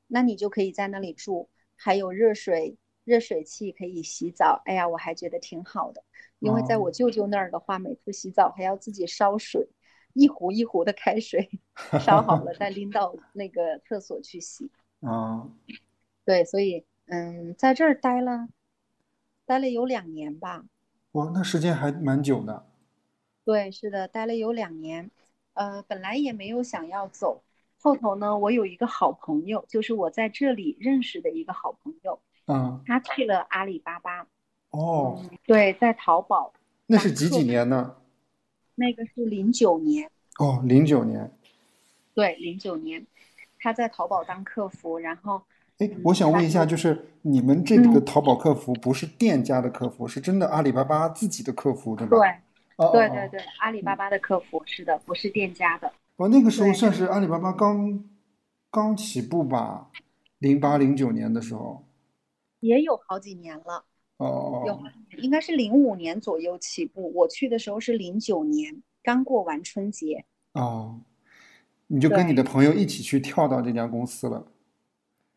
[0.08, 4.62] 那你就可以在那里住，还有热水、热水器可以洗澡。
[4.66, 6.04] 哎呀，我还觉得挺好的，
[6.40, 9.70] 因为在我舅舅那儿的话，每次洗澡还要自己烧水。
[10.18, 11.48] 一壶一壶的开水
[12.02, 14.70] 烧好了，再拎到那个厕所去洗。
[15.02, 15.48] 啊，
[16.26, 18.48] 对，所以嗯，在这儿待了，
[19.46, 20.66] 待了有两年吧。
[21.12, 22.66] 哇，那时间还蛮久的。
[23.46, 25.12] 对，是的，待了有两年。
[25.54, 27.44] 呃，本来也没有想要走，
[27.80, 32.20] 后头呢，我有一个好朋友，就是我在这里认识的一个好朋友。
[32.48, 32.82] 嗯。
[32.86, 34.28] 他去了阿里巴巴。
[34.72, 35.24] 哦。
[35.46, 36.54] 对，在淘宝。
[36.88, 37.96] 那是几几年呢？
[38.80, 41.32] 那个是零九年哦，零九年，
[42.14, 43.04] 对，零九年，
[43.60, 45.42] 他在淘宝当客服，然后，
[45.80, 52.18] 哎，我想问一下，就是你们这个淘宝客服不是店家的客服，是真的阿里巴巴自己的客服，对吧？
[52.76, 55.92] 对，对对对，阿里巴巴的客服是的，不是店家的。
[56.18, 58.04] 我那个时候算是阿里巴巴刚
[58.70, 59.90] 刚起步吧，
[60.38, 61.84] 零八零九年的时候，
[62.60, 63.86] 也有好几年了。
[64.18, 64.80] 哦，有，
[65.20, 67.14] 应该是零五年左右起步。
[67.14, 70.26] 我去的时候是零九年，刚过完春节。
[70.54, 71.02] 哦，
[71.88, 74.52] 你就跟你的朋友一起去跳到这家公司了。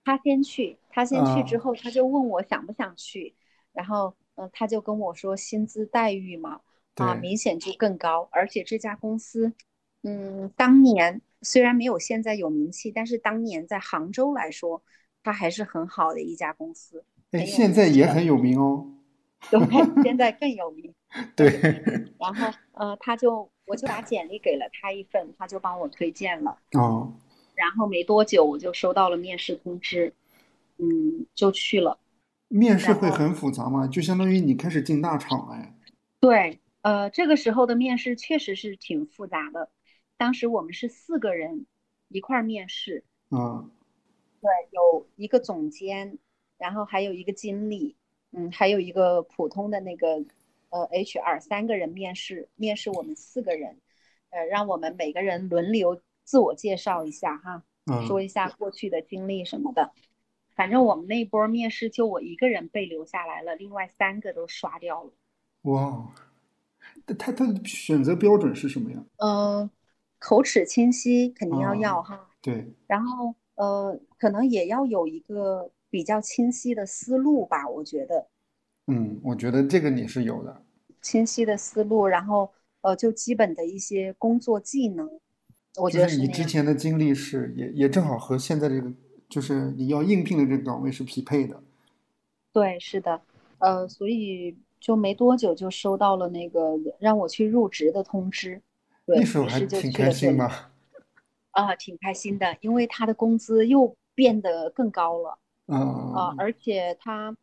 [0.03, 3.35] 他先去，他先去之后，他就问我想不想去，
[3.73, 6.63] 然后，嗯，他就跟我说薪资待遇嘛，
[6.95, 9.53] 啊，明显就更高，而且这家公司，
[10.03, 14.83] 嗯，当年虽然没有现在有名气，但是当年在杭州来说，
[15.23, 17.05] 它还是很好的一家公司。
[17.33, 18.87] 哎，现在也很有名哦。
[19.51, 19.59] 对，
[20.03, 20.93] 现在更有名。
[21.37, 21.49] 对。
[22.19, 26.59] 然后，呃，他就，我就把简历给了他一份，他就帮我推荐了。
[26.73, 27.13] 哦。
[27.55, 30.13] 然后没多久，我就收到了面试通知。
[30.79, 31.99] 嗯，就去了。
[32.49, 33.87] 面试会很复杂吗？
[33.87, 35.75] 就相当于你开始进大厂哎。
[36.19, 39.71] 对，呃，这个时候的面试确实是挺复杂的。
[40.17, 41.67] 当时我们是四个人
[42.09, 43.05] 一块儿面试。
[43.31, 43.71] 嗯。
[44.41, 46.19] 对，有一个总监，
[46.61, 47.97] 然后还有一个经理，
[48.33, 50.23] 嗯，还有一个普通的那个
[50.69, 53.79] 呃 HR，三个人面试，面试我们四个人，
[54.29, 57.65] 呃，让我们每个人轮流自我介绍一下哈，
[58.07, 59.91] 说一下过去的经历什么的。
[60.55, 65.11] 反正我们那波面试就我一个人被留下来了，另外三个都刷掉了。
[65.63, 66.13] 哇，
[67.19, 69.03] 他他的选择标准是什么呀？
[69.17, 69.71] 嗯，
[70.19, 72.29] 口齿清晰肯定要要哈。
[72.43, 72.75] 对。
[72.87, 78.29] 然后呃，可能也要有一个比较清晰的思路吧，我觉得。
[78.87, 80.63] 嗯，我觉得这个你是有的。
[81.03, 85.11] 清晰的思路，然后呃，就基本的一些工作技能，
[85.77, 88.93] 我觉得是你之前的经历是也也正好和现在这个。
[89.29, 91.63] 就是你要应聘的这个岗位是匹配的，
[92.53, 93.23] 对，是的，
[93.59, 98.61] 呃，所以就没多久就收到了那个让我去入职的通知，
[99.05, 100.73] 那时候还挺开心吧？
[101.53, 105.39] 啊，挺开心的，因为他的工资又变得更高了，
[105.71, 107.37] 啊啊，而且他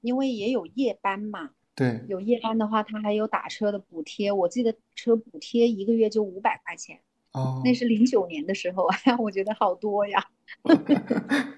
[0.00, 7.00] 因为也有夜班嘛，对，有夜班的话，他还有打车的补贴，我记得车补贴一个月就五百块钱。
[7.32, 10.28] 哦，那是零九年的时候，哎呀，我觉得好多呀。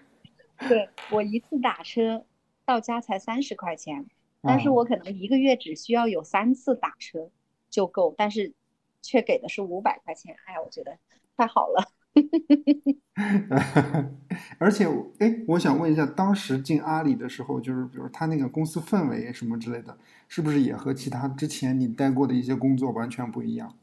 [0.69, 2.25] 对我一次打车
[2.65, 4.07] 到家才三十块钱，
[4.41, 7.29] 但是我可能一个月只需要有三次打车
[7.69, 8.55] 就够，但是
[9.03, 10.97] 却给的是五百块钱，哎呀，我觉得
[11.37, 11.91] 太好了。
[14.59, 14.87] 而且，
[15.19, 19.97] 哎，我想问一下，当时进阿里的时候，就是比如他那个公司氛围什么之类的，
[20.29, 23.77] 是不是也和其他之前你待过的一些工作完全不一样？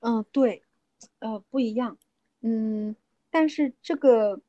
[0.00, 0.62] 嗯，对。
[1.18, 1.98] 呃，不一样，
[2.42, 2.94] 嗯，
[3.28, 4.40] 但是这个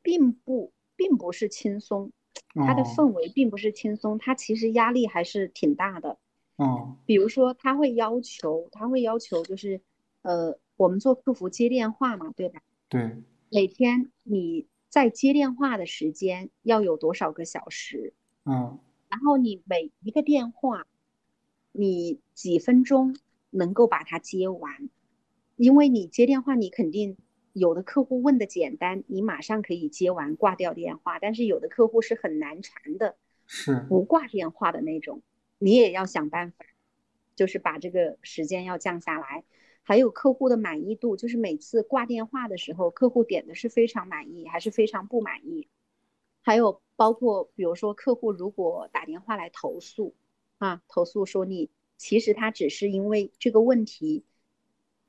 [0.00, 2.12] 并不并不是轻松，
[2.54, 6.16] 它的氛围并不是轻松，它其实压力还是挺大的。
[6.54, 9.80] 哦，比如说他会要求，他会要求就是，
[10.22, 12.62] 呃，我们做客服接电话嘛，对吧？
[12.88, 13.22] 对。
[13.50, 18.14] 每天你在接电话的时间要有多少个小时？
[18.44, 18.78] 嗯。
[19.10, 20.86] 然后你每一个电话，
[21.72, 23.16] 你几分钟
[23.50, 24.88] 能够把它接完？
[25.56, 27.16] 因为你接电话，你肯定
[27.52, 31.18] 有的客户问的简单，你马上可以接完挂掉电话。
[31.18, 33.16] 但是有的客户是很难缠的，
[33.46, 35.22] 是不挂电话的那种，
[35.58, 36.64] 你也要想办法，
[37.34, 39.42] 就是把这个时间要降下来。
[39.88, 45.66] 还有客户的满意度，就是每次挂电话的时候，客户点的是非常满意还是非常不满意。
[46.42, 50.14] 还有包括比如说客户如果打电话来投诉，
[50.58, 54.26] 啊，投诉说你其实他只是因为这个问题。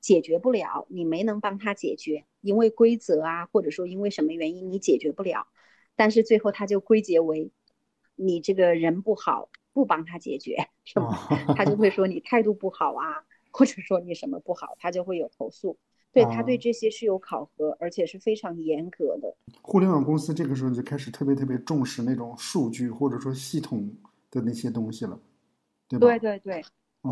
[0.01, 5.49] 解决不了，你没能帮他解决，因为规则啊，或者说因为什么原因你解决不了，
[5.97, 7.51] 但是最后他就归结为
[8.15, 11.17] 你这个人不好，不帮他解决，是吗？
[11.53, 15.77] 他就会说你态度不好啊，或者说你什么不好，他就会有投诉。
[16.11, 19.35] 对他对这些是有考核，而且是非常严格的。
[19.61, 23.95] 互联网公司这个时候就开始特别特别重视那种数据或者说系统
[24.31, 25.19] 的那些东西了，
[25.87, 26.07] 对吧？
[26.07, 26.63] 对对对，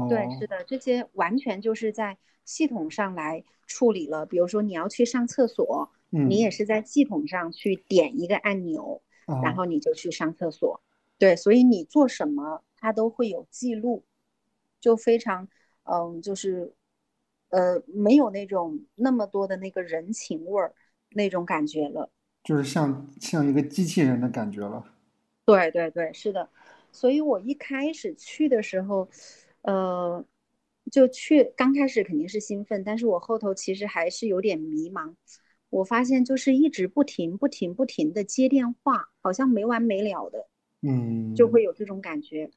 [0.09, 2.17] 对，是的，这些完全就是在。
[2.47, 9.01] 系统上来处理了，比如说你要去上厕所，你也是在系统上去点一个按钮，
[9.43, 10.79] 然后你就去上厕所。
[11.17, 14.05] 对，所以你做什么，它都会有记录，
[14.79, 15.49] 就非常，
[15.89, 16.73] 嗯，就是，
[17.49, 20.73] 呃，没有那种那么多的那个人情味儿
[21.11, 22.09] 那种感觉了，
[22.43, 24.83] 就是像像一个机器人的感觉了。
[25.45, 26.49] 对对对，是的。
[26.91, 29.09] 所以我一开始去的时候，
[29.61, 30.23] 呃。
[30.89, 35.13] 就去刚开始肯定是兴奋，但是我后头其实还是有点迷茫。
[35.69, 40.47] 我发现就是一直不停、不停、不停的接电话，好像没完没了的，
[40.81, 42.49] 嗯，就会有这种感觉。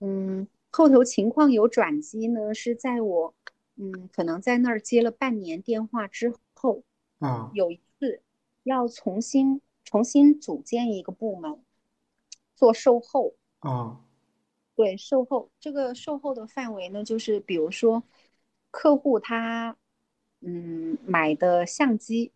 [0.00, 3.34] 嗯，后头情况有转机呢，是在我，
[3.76, 6.82] 嗯，可能在那儿接了半年电话之后，
[7.18, 8.20] 啊，有一次
[8.62, 11.58] 要重新重新组建一个部门，
[12.54, 14.02] 做售后，啊。
[14.74, 18.02] 对售后这个售后的范围呢，就是比如说，
[18.70, 19.78] 客户他，
[20.40, 22.32] 嗯，买的相机，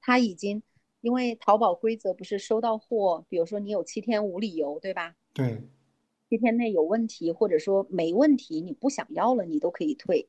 [0.00, 0.62] 他已经
[1.00, 5.16] 因为淘宝规则不是收到货，比如说你有七天无理由，对吧？
[5.32, 5.64] 对，
[6.28, 10.28] 七天内有问题或者说没问题，你不想要了，你都可以退。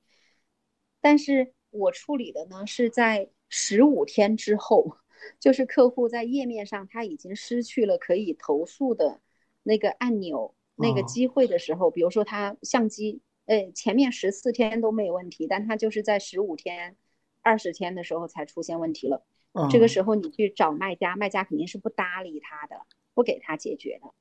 [1.02, 4.98] 但是我处理的呢，是在十五天之后，
[5.40, 9.22] 就是客户在页面上他已经失去了可以投诉的
[9.64, 10.54] 那个按钮。
[10.78, 16.98] 那个机会的时候，比如说他相机，呃，前面十四天都没有问题，但他就是在十五天、
[17.42, 19.26] 二十天的时候才出现问题了。
[19.72, 22.76] 这个时候你去找卖家，卖家肯定是不搭理他的。
[23.14, 24.14] 不给他解决的，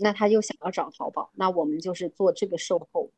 [0.00, 3.10] 那他又想要找淘宝，那我们就是做这个售后。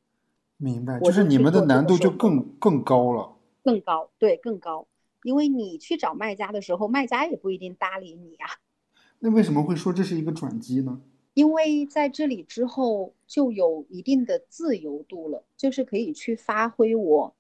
[0.56, 3.36] 明白，就是你们的难度就更更高了。
[3.62, 4.86] 更高，对，更高，
[5.22, 8.48] 因为你去找卖家的时候，卖家也不一定搭理你啊。
[9.20, 11.00] 那为什么会说这是一个转机呢？
[11.34, 17.34] 因为在这里之后就有一定的自由度了，就是可以去发挥我，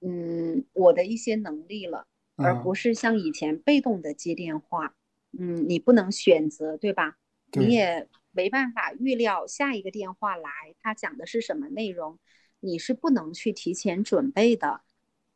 [0.00, 2.06] 嗯，我的一些能力了，
[2.36, 4.94] 而不是像以前被动的接电话。
[5.38, 7.18] 嗯，你不能选择，对吧？
[7.52, 12.18] 你也没办法预料下一个电话来他讲的是什么内容，
[12.60, 14.82] 你是不能去提前准备的。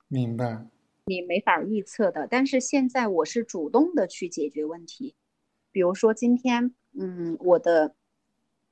[0.07, 0.66] 明白。
[1.07, 5.16] 你没法预测的，但是现在我是主动的去解决问题。
[5.72, 7.96] 比如说今天，嗯，我的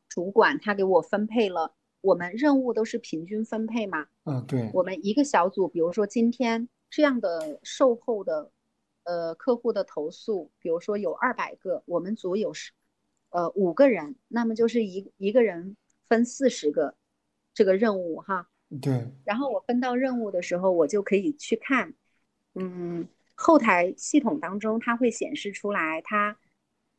[0.09, 4.07] 主管他给我分配了，我们任务都是平均分配嘛。
[4.25, 4.71] 嗯，对。
[4.75, 8.53] 我们一个小组，比如说今天这样的售后的，
[9.05, 12.73] 呃，客户的投诉，比如说有二百个，我们组有十，
[13.31, 15.77] 呃，五个人，那么就是一一个人
[16.09, 16.97] 分四十个
[17.55, 18.49] 这个任务哈。
[18.81, 19.13] 对。
[19.25, 21.95] 然后我分到任务的时候，我就可以去看，
[22.55, 26.39] 嗯，后台系统当中它会显示出来他。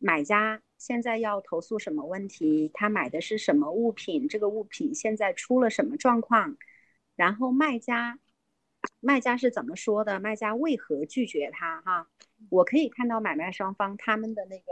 [0.02, 2.72] 买家现在要投诉什么问题？
[2.74, 4.30] 他买的是什么物品？
[4.30, 6.56] 这个物品现在出了什么状况？
[7.18, 8.18] 然后卖家，
[9.02, 10.22] 卖家是怎么说的？
[10.22, 11.82] 卖家为何拒绝他？
[11.82, 12.08] 哈，
[12.50, 14.72] 我可以看到买卖双方他们的那个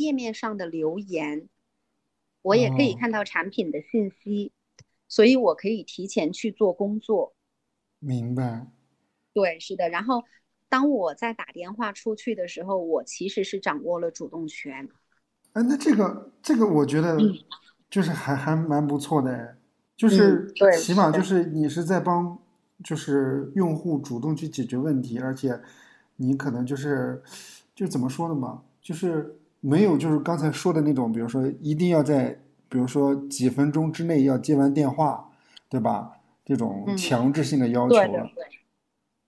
[0.00, 1.48] 页面上的留言，
[2.42, 4.52] 我也可以看到产品的信息，
[5.08, 7.34] 所以我可以提前去做工作。
[7.98, 8.66] 明白。
[9.32, 10.24] 对，是的，然后。
[10.72, 14.88] 当我在打电话出去的时候，我其实是掌握了主动权。
[15.52, 17.18] 哎，那这个这个，我觉得
[17.90, 19.58] 就是还还蛮不错的，
[19.96, 22.38] 就是起码就是你是在帮，
[22.84, 25.60] 就是用户主动去解决问题，而且
[26.14, 27.20] 你可能就是
[27.74, 35.30] 就怎么说呢嘛，就是没有就是刚才说的那种，比如说一定要在比如说几分钟之内要接完电话，
[35.68, 36.12] 对吧？
[36.44, 38.28] 这种强制性的要求了。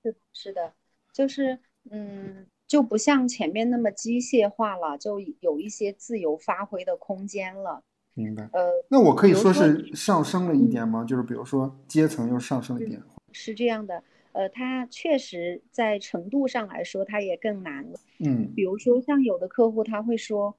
[0.03, 0.73] 是是的。
[1.13, 1.59] 就是，
[1.91, 7.83] 嗯，就不像前面那么机械化了，就有一些自由发挥的空间了。
[8.15, 8.49] 明白。
[8.53, 11.05] 呃，那我可以说是上升了一点吗？
[11.05, 13.01] 就是比如说阶层又上升了一点。
[13.31, 14.03] 是这样的，
[14.33, 18.01] 呃，它确实在程度上来说，它也更难了。
[18.19, 18.53] 嗯。
[18.55, 20.57] 比如说像有的客户他会说，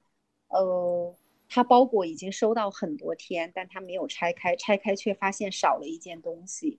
[0.48, 1.14] 呃，
[1.48, 6.78] 他包裹已经收到很多天，但他没有拆开，拆开却发现少了一件东西。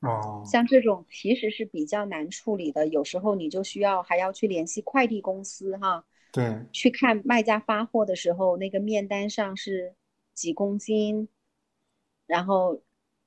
[0.00, 9.94] 哦，像这种其实是比较难处理的，有时候你就需要还要去联系快递公司哈，对，去看卖家发货的时候那个面单上是
[10.32, 11.28] 几公斤，
[12.26, 12.80] 然后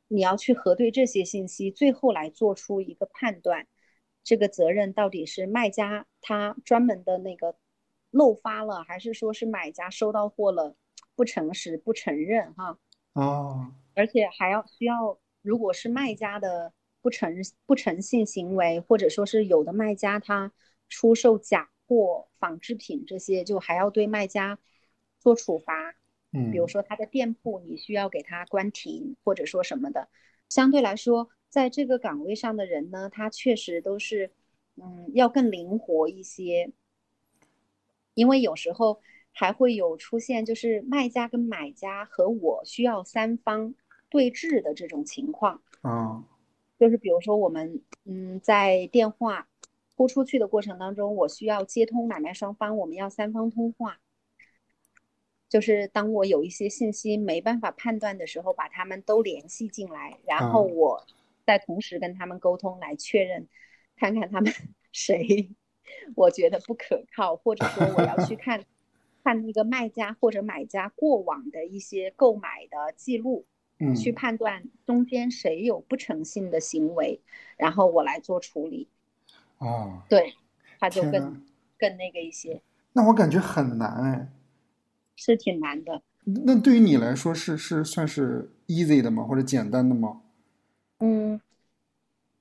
[0.08, 3.68] 你要去核对这些信息，最后来做出一个判断，
[4.24, 7.56] 这个责任到底是卖家他专门的那个
[8.12, 10.76] 漏发了，还是说是买家收到货了
[11.16, 12.78] 不诚实不承认哈？
[13.14, 15.20] 哦，而且还要需要。
[15.41, 17.36] 如果是卖家的不诚
[17.66, 20.54] 不诚信行为，或者说是有的卖家他
[20.88, 24.58] 出售假货、仿制品这些，就还要对卖家
[25.20, 25.95] 做处罚。
[26.34, 30.10] 嗯，比如说他的店铺你需要给他关停，或者说什么的。
[30.50, 34.32] 相对来说，在这个岗位上的人呢，他确实都是
[34.76, 36.72] 嗯要更灵活一些，
[38.14, 39.00] 因为有时候
[39.32, 43.74] 还会有出现，就是卖家跟买家和我需要三方。
[44.10, 46.24] 对峙的这种情况啊，
[46.78, 49.48] 就是比如说我们嗯在电话
[49.96, 53.98] 拨出去的过程当中，我需要接通买卖双方，我们要三方通话。
[55.54, 61.06] 就是当我有一些信息没办法判断的时候，把他们都联系进来，然后我
[61.45, 63.47] 再同时跟他们沟通来确认，
[63.95, 64.51] 看看他们
[64.91, 65.51] 谁
[66.16, 68.66] 我觉得不可靠，或者说我要去看
[69.24, 73.45] 看那个卖家或者买家过往的一些购买的记录。
[74.01, 77.20] 去判断中间谁有不诚信的行为，
[77.58, 78.88] 然后我来做处理。
[79.58, 80.34] 哦，对，
[80.80, 81.43] 他就更
[81.78, 82.62] 更那个一些。
[82.93, 84.28] 那我感觉很难哎，
[85.16, 86.01] 是挺难的。
[86.45, 89.24] 那对于你来说是是算是 easy 的吗？
[89.24, 90.22] 或者简单的吗？
[90.99, 91.41] 嗯，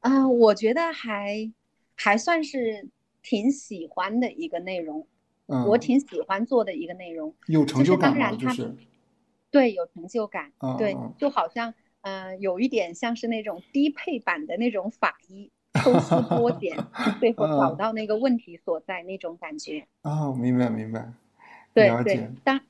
[0.01, 1.53] 啊，我觉得还
[1.97, 2.89] 还算是
[3.23, 5.07] 挺喜欢的一个内容。
[5.47, 8.31] 嗯，我挺喜欢做的一个内容，有成就感吗？
[8.37, 8.75] 就是。
[9.51, 10.51] 对，有成就感。
[10.79, 16.75] 对，就好像，嗯，有一点像是那种低配版的那种法医抽丝剥茧，
[17.21, 19.87] 最后找到那个问题所在那种感觉。
[20.05, 21.13] 哦，明白明白。
[21.75, 22.61] 对对，当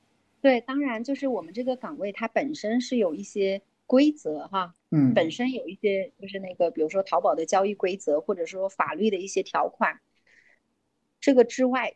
[0.41, 9.99] 对当然就是我们这个岗位它本身是有一些规则哈，嗯，本身有一些就是那个比如说淘宝的交易规则，或者说法律的一些条款。
[11.19, 11.95] 这个之外，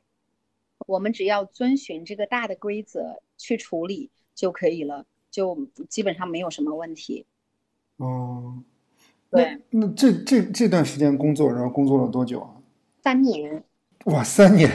[0.86, 7.26] 我们只要遵循这个大的规则去处理就可以了，就基本上没有什么问题。
[7.98, 8.64] 哦，
[9.30, 12.56] 对，那这这这段时间工作，然后工作了多久啊？
[13.02, 13.64] 三年。
[14.06, 14.70] 哇，三年！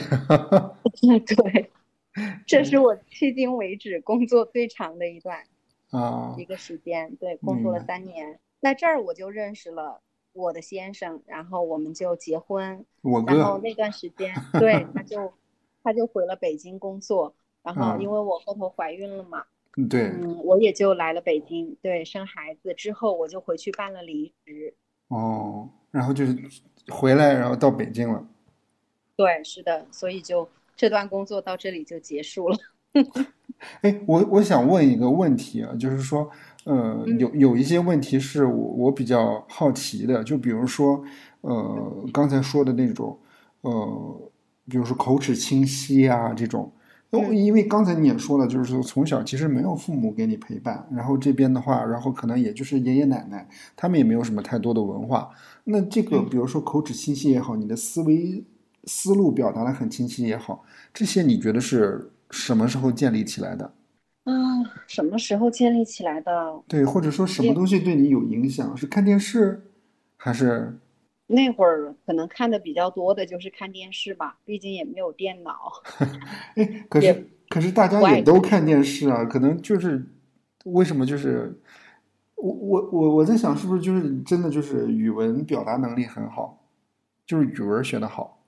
[1.25, 1.71] 对，
[2.47, 5.45] 这是我迄今为止工作最长的一段
[5.91, 7.17] 啊一个时间。
[7.17, 10.03] 对，工作了三年，在这儿我就认识了
[10.33, 12.85] 我的先生，然后我们就结婚。
[13.01, 13.23] 我。
[13.27, 15.33] 然后那段时间， 对，他就
[15.83, 19.45] 他就回了北京工作，然后因为我后头怀孕了嘛，
[19.89, 24.75] 对，嗯，我也就来了北京，对，生孩子之后我就回去办了离职。
[25.09, 26.37] 哦，然后就是
[26.89, 28.27] 回来，然后到北京了。
[29.17, 30.49] 对，是的，所以就
[30.83, 32.57] 这段工作到这里就结束了。
[33.83, 36.29] 哎，我我想问一个问题啊，就是说，
[36.65, 41.01] 呃，有有一些问题是我我比较好奇的，就比如说，
[41.43, 43.17] 呃，刚才说的那种，
[43.61, 44.31] 呃，
[44.69, 46.73] 比如说口齿清晰啊这种，
[47.31, 55.31] 因为刚才你也说了，就是说从小其实没有父母给你陪伴，然后这边的话，然后可能也就是爷爷奶奶，他们也没有什么太多的文化，
[55.63, 58.45] 那这个比如说口齿清晰也好，你的思维。
[58.85, 63.73] 思路表达的很清晰也好，这些你觉得是什么时候建立起来的？
[64.25, 64.33] 啊，
[64.87, 66.63] 什么时候建立起来的？
[66.69, 68.77] 对，或者说什么东西对你有影响？
[68.77, 69.61] 是看电视，
[70.17, 70.79] 还是
[71.27, 75.73] 那会儿可能看的比较多的就是看电视吧，毕竟也没有电脑。
[76.55, 80.05] 哎，可是可是大家也都看电视啊，可能就是
[80.65, 81.59] 为什么就是
[82.37, 86.65] 我我我我在想，是不是就是真的就是语文表达能力很好，
[87.27, 88.42] 就是语文学的好。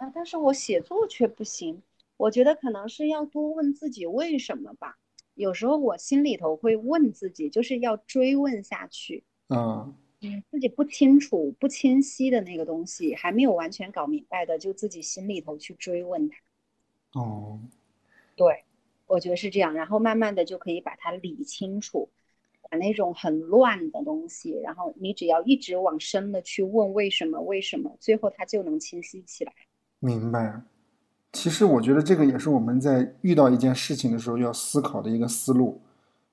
[0.00, 1.82] 啊，但是我写作却不行。
[2.16, 4.96] 我觉得可能是要多问自己为什么吧。
[5.34, 9.24] 有时候我心里头会问自己，就是要追问下去。
[9.48, 17.20] 嗯，嗯，自己不清楚、不清晰的那个东西，还没有完全搞明白的，就自己心里头去追问它。
[17.20, 17.60] 哦，
[18.36, 18.64] 对，
[19.06, 19.74] 我觉得是这样。
[19.74, 22.08] 然后慢慢的就可以把它理清楚，
[22.70, 29.52] 把那种很乱的东西，然后你只要一直往深了去问为什么、为什么，最后它就能清晰起来。
[30.00, 30.60] 明白，
[31.32, 35.80] 其实我觉得这个也是我们在遇到一件事情的时候要思考的一个思路，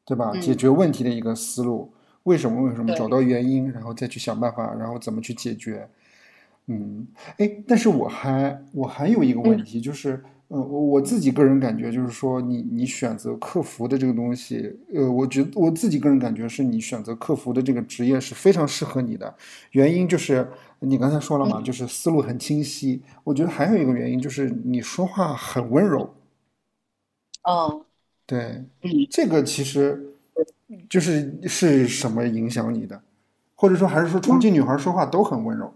[0.03, 0.31] 对吧？
[0.41, 1.91] 解决问题的一个思路，
[2.23, 2.63] 为什么？
[2.63, 2.95] 为什么？
[2.95, 5.87] 找到原因，然后再去想办法，然后怎么去解决？
[6.65, 7.05] 嗯，
[7.37, 10.23] 哎，但是我还我还有一个问题就是。
[10.49, 19.35] 呃，我我自己个人感觉就是说，你你选择客服的这个东西，呃，我觉得我自己个人感觉是你选择客服的这个职业是非常适合你的。
[19.71, 20.47] 原因就是
[20.79, 23.01] 你刚才说了嘛，就是思路很清晰。
[23.25, 26.13] 我觉得还有一个原因就是你说话很温柔。
[27.43, 27.85] 哦，
[28.25, 28.63] 对，
[29.09, 30.13] 这个其实
[30.89, 33.01] 就是是什么影响你的，
[33.53, 35.73] 或者说还是说重庆女孩说话都很温柔？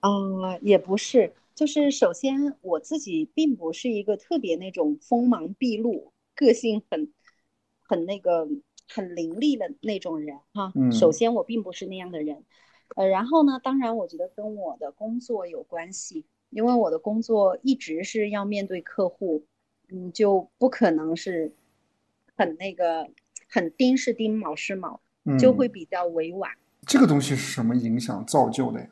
[0.00, 1.32] 嗯，也不是。
[1.58, 7.12] 就是首先我自己并不是一个特别那种锋芒毕露、个性很
[7.80, 8.46] 很那个
[8.88, 10.72] 很凌厉的那种人哈。
[10.76, 12.44] 嗯首先我并不是那样的人，
[12.94, 19.44] 呃，然后呢，当然我觉得跟我的工作有关系，因为我的工作一直是要面对客户，
[19.88, 21.52] 嗯，就不可能是
[22.36, 23.10] 很那个
[23.48, 25.00] 很丁是丁，卯是卯，
[25.40, 26.52] 就会比较委婉。
[26.86, 28.88] 这个东西是什么影响造就的呀？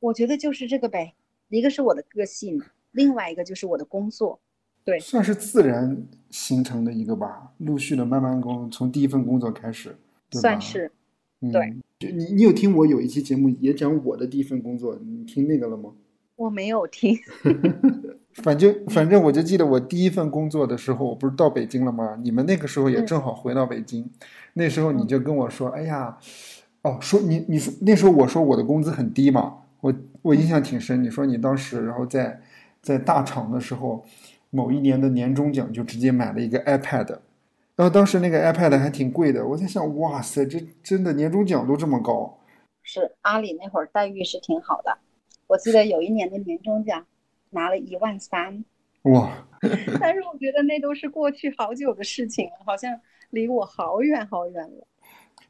[0.00, 1.14] 我觉得就是这个呗。
[1.56, 2.60] 一个是我的个性，
[2.92, 4.38] 另外一个就是我的工作，
[4.84, 5.96] 对，算是自然
[6.30, 9.96] 形成的一个吧，陆续的慢慢工，从第一份工作开始，
[10.32, 10.90] 算是，
[11.52, 11.74] 对。
[11.98, 15.90] 就你你有听我有一期节目也讲我的第一份工作，你听那个了吗？
[16.36, 17.18] 我没有听。
[18.44, 22.16] 反正反正我就记得我第一份工作的时候，我不是到北京了吗？
[22.22, 24.08] 你们那个时候也正好回到北京，
[24.52, 26.16] 那时候你就跟我说，哎呀，
[26.82, 29.58] 哦，说你你说那时候我说我的工资很低嘛。
[29.80, 32.40] 我我印象挺深，你说你当时然后在
[32.82, 34.04] 在大厂的时候，
[34.50, 37.18] 某一年的年终奖就直接买了一个 iPad，
[37.76, 42.38] 然后当时那个 iPad 还挺贵的，我在想，哇塞，这真的年终奖都这么高？
[42.82, 44.98] 是阿里那会儿待遇是挺好的，
[45.46, 47.06] 我记得有一年的年终奖
[47.50, 48.64] 拿了一万三，
[49.02, 49.46] 哇！
[50.00, 52.98] 但是我觉得那都是过去好久的事情了，好像
[53.30, 54.86] 离我好远好远了。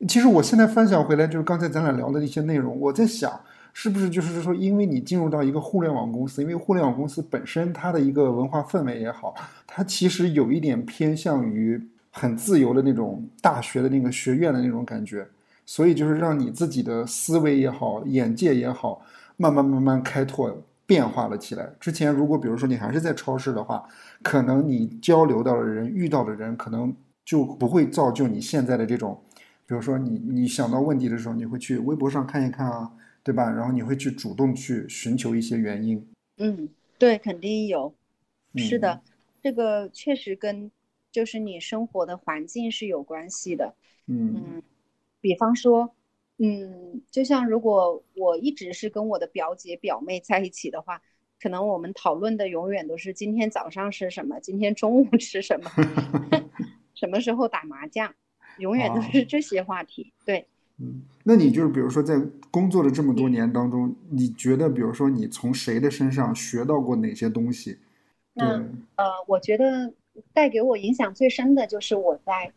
[0.08, 3.40] 其实我现在翻想回来，就是刚才咱俩聊的一些内容，我在想。
[3.80, 9.32] 是不是就是说，因为你进入到一个互联网公司，因为互联网公司本身它的一个文化氛围也好，
[9.68, 15.24] 它其实有一点偏向于很自由的那种大学的那个学院的那种感觉，
[15.64, 19.00] 所以就是让你自己的思维也好，眼界也好，
[19.36, 21.70] 慢慢慢慢开拓变化了起来。
[21.78, 23.84] 之前如果比如说你还是在超市的话，
[24.24, 26.92] 可能你交流到的人、遇到的人，可能
[27.24, 29.16] 就不会造就你现在的这种，
[29.68, 32.90] 比如说你你想到问题的时候，你会去微博上看一看啊。
[33.28, 33.50] 对吧？
[33.50, 36.02] 然后你会去主动去寻求一些原因。
[36.38, 36.66] 嗯，
[36.98, 37.94] 对，肯定有。
[38.56, 39.02] 是的，
[39.42, 40.70] 这个确实跟
[41.12, 43.74] 就是你生活的环境是有关系的。
[44.06, 44.62] 嗯，
[45.20, 45.94] 比方说，
[46.38, 51.02] 嗯，就像如果我一直是跟我的表姐表妹在一起的话，
[51.38, 55.70] 可能我们讨论的永远都是今天早上吃什么，今天中午吃什么，
[56.96, 58.14] 什么时候打麻将，
[58.56, 60.14] 永远都是这些话题。
[60.24, 60.46] 对。
[60.80, 62.20] 嗯，那你就是比如说在
[62.50, 67.78] 工作的这么多年当中，你觉得比如说你从谁的身上学到过哪些东西？
[68.34, 69.92] 对，呃，我觉得
[70.32, 72.52] 带给我影响最深的就是我在，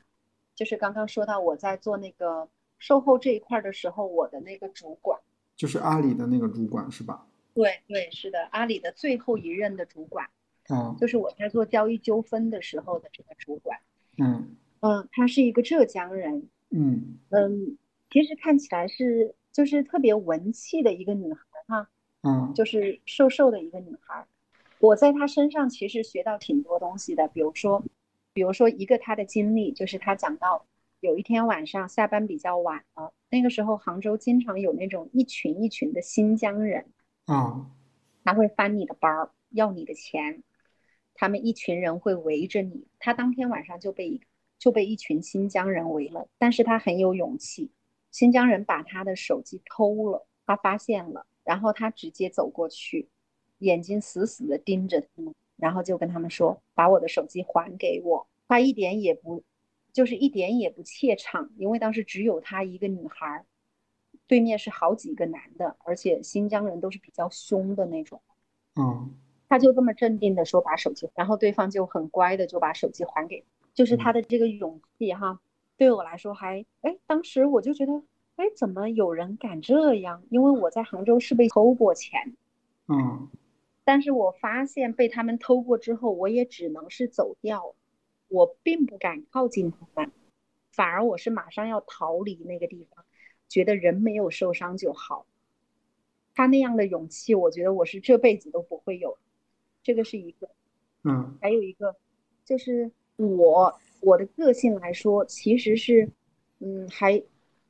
[0.55, 2.47] 就是刚刚说到我在做那个
[2.77, 5.19] 售后这一块的时候，我的那个主管，
[5.55, 7.25] 就是阿里的那个主管是吧？
[7.55, 10.27] 对对，是的，阿里的最后一任的主管，
[10.69, 13.79] 嗯，就是我在做交易纠纷的时候的这个主管，
[14.19, 14.55] 嗯。
[14.81, 17.17] 嗯，他是一个浙江人，嗯。
[17.29, 17.77] 嗯。
[18.11, 21.89] 其实看起来是就是特别文气的一个女孩哈，
[22.23, 24.27] 嗯，就是瘦瘦的一个女孩。
[24.79, 27.81] 我在她身上其实学到挺多东西的，比如说，
[28.33, 30.65] 比如说一个她的经历，就是她讲到
[30.99, 36.87] 有一天晚上下班比较晚了，那个时候杭州经常有那种一群一群的新疆人，
[37.27, 37.71] 嗯，
[38.25, 40.43] 他会翻你的包要你的钱，
[41.13, 44.19] 他们一群人会围着你，他当天晚上就被
[44.59, 47.71] 就被一群新疆人围了，但是他很有勇气。
[48.11, 53.09] 新疆人把他的手机偷了，他发现了，然后他直接走过去，
[53.59, 59.43] 眼睛死死的盯着他们，然后就跟他们说：“把我的手机还给我。”他一点也不，
[59.93, 63.45] 就是一点也不怯场，因为当时只有他一个女孩，
[64.27, 68.21] 对面是好几个男的，而且新疆人都是比较凶的那种。
[68.75, 69.09] 嗯，
[69.47, 75.39] 他就这么镇定的说：“把手机。”然后对方就很乖的就把手机还给，就是他的这个勇气哈。
[75.81, 78.03] 对我来说还哎，当时我就觉得
[78.35, 80.21] 哎，怎么有人敢这样？
[80.29, 82.37] 因为我在杭州是被偷过钱，
[82.87, 83.27] 嗯，
[83.83, 87.73] 但是我发现被他们偷过之后，我也只能是走掉，
[88.27, 90.11] 我并不敢靠近他们，
[90.71, 93.03] 反而我是马上要逃离那个地方，
[93.49, 95.25] 觉得人没有受伤就好。
[96.35, 99.17] 他那样的勇气，我觉得我是这辈子都不会有，
[99.81, 100.47] 这个是一个，
[101.05, 101.95] 嗯，还有一个
[102.45, 103.79] 就是我。
[104.01, 106.09] 我的个性来说，其实是，
[106.59, 107.21] 嗯，还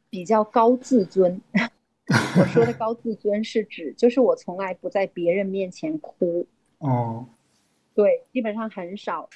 [0.09, 1.41] 比较高自尊。
[2.39, 6.45] 我说的高自尊是指，就是我从来不在别人面前哭。
[6.79, 7.25] 哦，
[7.93, 9.29] 对，基本上很少，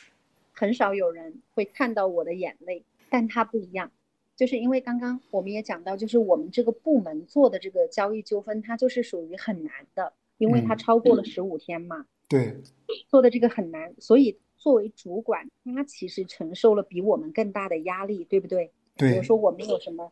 [0.52, 2.84] 很少有人会看到我的眼泪。
[3.10, 3.92] 但他不一样，
[4.36, 12.06] 就是因为刚刚我们也讲到，就是我们这个部门做的这个交易纠纷，它就是属于很难的，因为它超过了十五天嘛。
[12.28, 12.62] 对，
[13.08, 14.38] 做的这个很难，所以。
[14.66, 18.72] 作为主管，他其实承受了比我们更大的压力，对不对？
[18.98, 19.12] 对。
[19.12, 20.12] 比如说我们有什么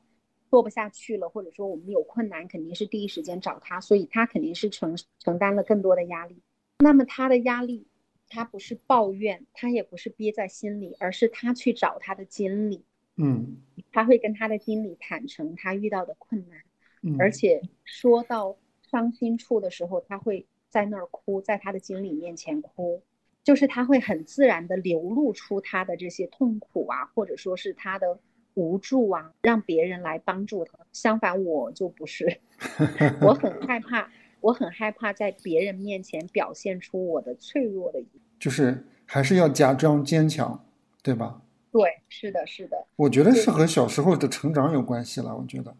[0.51, 6.39] 做不下去了，或者说我们有困难，肯定是第一时间找他，所以他肯定是承承担了更多的压力。
[6.77, 7.87] 那么他的压力，
[8.27, 12.85] 他不是抱怨，他也不是憋在心里，而是他去找他的经理，
[13.15, 13.57] 嗯，
[13.91, 16.59] 他会跟他的经理坦诚他遇到的困难，
[17.01, 18.55] 嗯，而且说到
[18.91, 23.01] 伤心处的时候，他会在那儿哭，在他的经理面前哭。
[23.43, 28.17] 就是他会很自然的流露出他的这些痛苦啊，或者说是他的
[28.53, 30.77] 无助啊，让别人来帮助他。
[30.91, 32.39] 相反，我就不是，
[33.21, 38.23] 我很害怕，我很害怕在别人面前表现出我的脆弱的一面。
[38.39, 40.63] 就是还是要假装坚强，
[41.01, 41.41] 对吧？
[41.71, 42.85] 对，是的，是的。
[42.95, 45.35] 我觉得是和小时候的成长有关系了。
[45.35, 45.75] 我觉得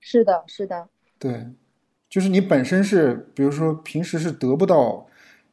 [0.00, 0.88] 是的，是的。
[1.18, 1.46] 对，
[2.08, 5.06] 就是你本身是，比如说平时是得不到，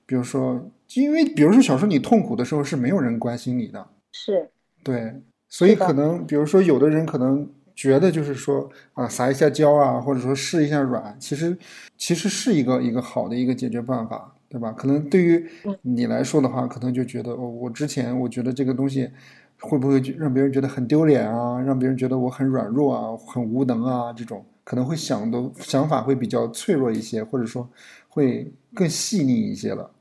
[0.08, 0.72] 比如说。
[0.94, 4.50] 因为，比如说，小时候你痛苦的时候是没有人关心你的，是，
[4.82, 5.14] 对，
[5.50, 7.46] 所以可能，比如说，有的人可能
[7.76, 11.58] 觉得就是说啊，撒一下娇啊，或者说试一下软，其实
[11.98, 14.72] 其实是一个一个好的一个解决办法，对吧？
[14.72, 15.46] 可能对于
[15.82, 19.12] 你来说的话，可能就觉得哦，我之前我觉得这个东西
[19.60, 27.70] 会不会让别人觉得很丢脸啊，让别人觉得我很软弱啊，很无能啊，这种可能会想的想法会比较脆弱一些，或者说
[28.08, 29.92] 会更细腻一些了。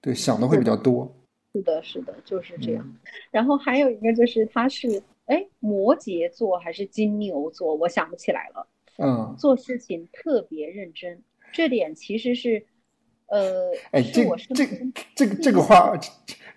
[0.00, 1.12] 对，想的会比较多。
[1.54, 2.96] 是的，是的，就是这样。
[3.30, 7.74] 然后还有一个就是，他是哎，摩羯座还是金牛座？
[7.74, 8.66] 我想不起来了。
[8.98, 9.34] 嗯。
[9.38, 11.22] 做事情特别认真，
[11.52, 12.64] 这点其实是，
[13.26, 14.24] 呃，哎，这
[14.54, 14.66] 这
[15.14, 15.98] 这个这个话，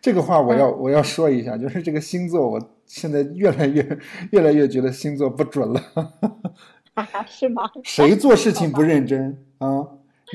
[0.01, 3.97] 这个话我要我要说一下，就是这个星座，我现在越来越
[4.31, 5.81] 越来越觉得星座不准了。
[6.93, 7.63] 啊，是吗？
[7.83, 9.87] 谁做事情不 认真啊？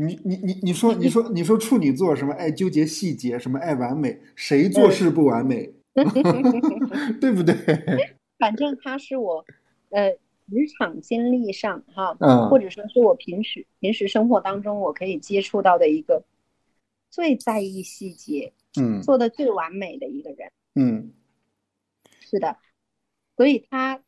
[0.04, 5.72] 你你你你说你说你说处女座什么爱纠结细节，什么爱完美，谁做事不完美？
[7.20, 7.54] 对不对？
[8.38, 9.44] 反正他是我，
[9.90, 16.22] 呃，职场经历上哈，嗯，或者说是我平时平时生活当中我可以接触到的一个
[17.10, 20.52] 最在意细节、嗯做的最完美的一个人。
[20.74, 21.10] 嗯
[22.20, 22.58] 是的，
[23.36, 24.02] 所以他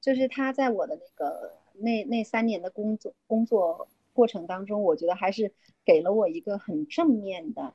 [0.00, 5.52] 就是他在我的那个那那三年的工作工作过程当中，我觉得还是
[5.84, 7.74] 给了我一个很正面的，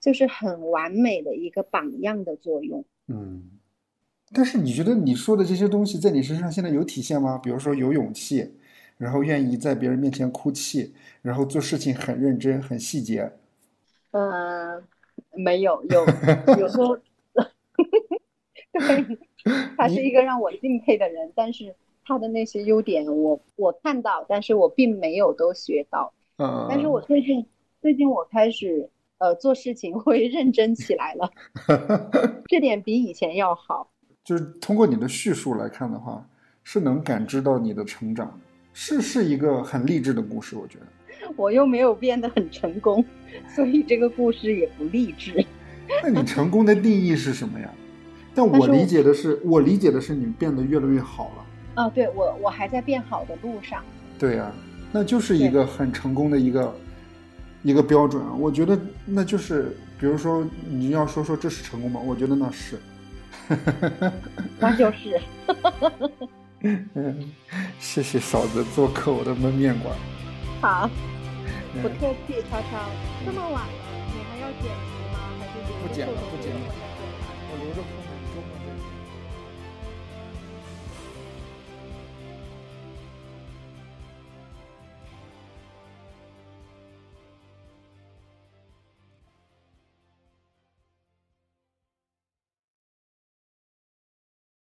[0.00, 2.84] 就是很完美的一个榜样的作用。
[3.08, 3.50] 嗯。
[4.32, 7.36] 但是你觉得你说的这些东西在你身上现在有体现吗？
[7.36, 8.54] 比如说有勇气，
[8.96, 13.32] 然后愿意在别人面前哭泣，然后做事情很认真、很细节。
[14.12, 14.84] 嗯，
[15.34, 16.06] 没有，有
[16.58, 16.96] 有时候，
[18.72, 19.18] 对，
[19.76, 21.74] 他是一个让我敬佩的人，但是
[22.10, 26.12] 他的那些优点我我看到，但是我并没有都学到。
[26.38, 27.46] 嗯，但是我最近
[27.80, 31.30] 最近我开始呃做事情会认真起来了，
[32.50, 33.88] 这点比以前要好。
[34.24, 36.28] 就是通过你的叙述来看的话，
[36.64, 38.40] 是能感知到你的成长，
[38.72, 40.86] 是是一个很励志的故事，我觉得。
[41.36, 43.04] 我又没有变得很成功，
[43.54, 45.46] 所以这个故事也不励志。
[46.02, 47.72] 那你成功的定义是什么呀？
[48.34, 51.46] 但 我理解的是，我理解的是你变得越来越好了。
[51.80, 53.82] 啊，对我我还在变好的路上。
[54.18, 54.52] 对呀、
[54.92, 56.74] 那就是一个很成功的一个
[57.62, 58.34] 一个标准啊。
[58.38, 61.98] 我觉得那就是，比如说你要说说这是成功吗？
[62.04, 62.78] 我觉得那是。
[64.58, 65.18] 那就 是。
[66.60, 67.32] 嗯，
[67.78, 69.96] 谢谢嫂子做客我的焖面馆。
[70.60, 70.90] 好，
[71.74, 72.90] 嗯不客气，超超。
[73.24, 73.72] 这么晚了，
[74.12, 74.68] 你还要剪辑
[75.14, 75.18] 吗？
[75.40, 76.89] 还是不剪了不剪了了。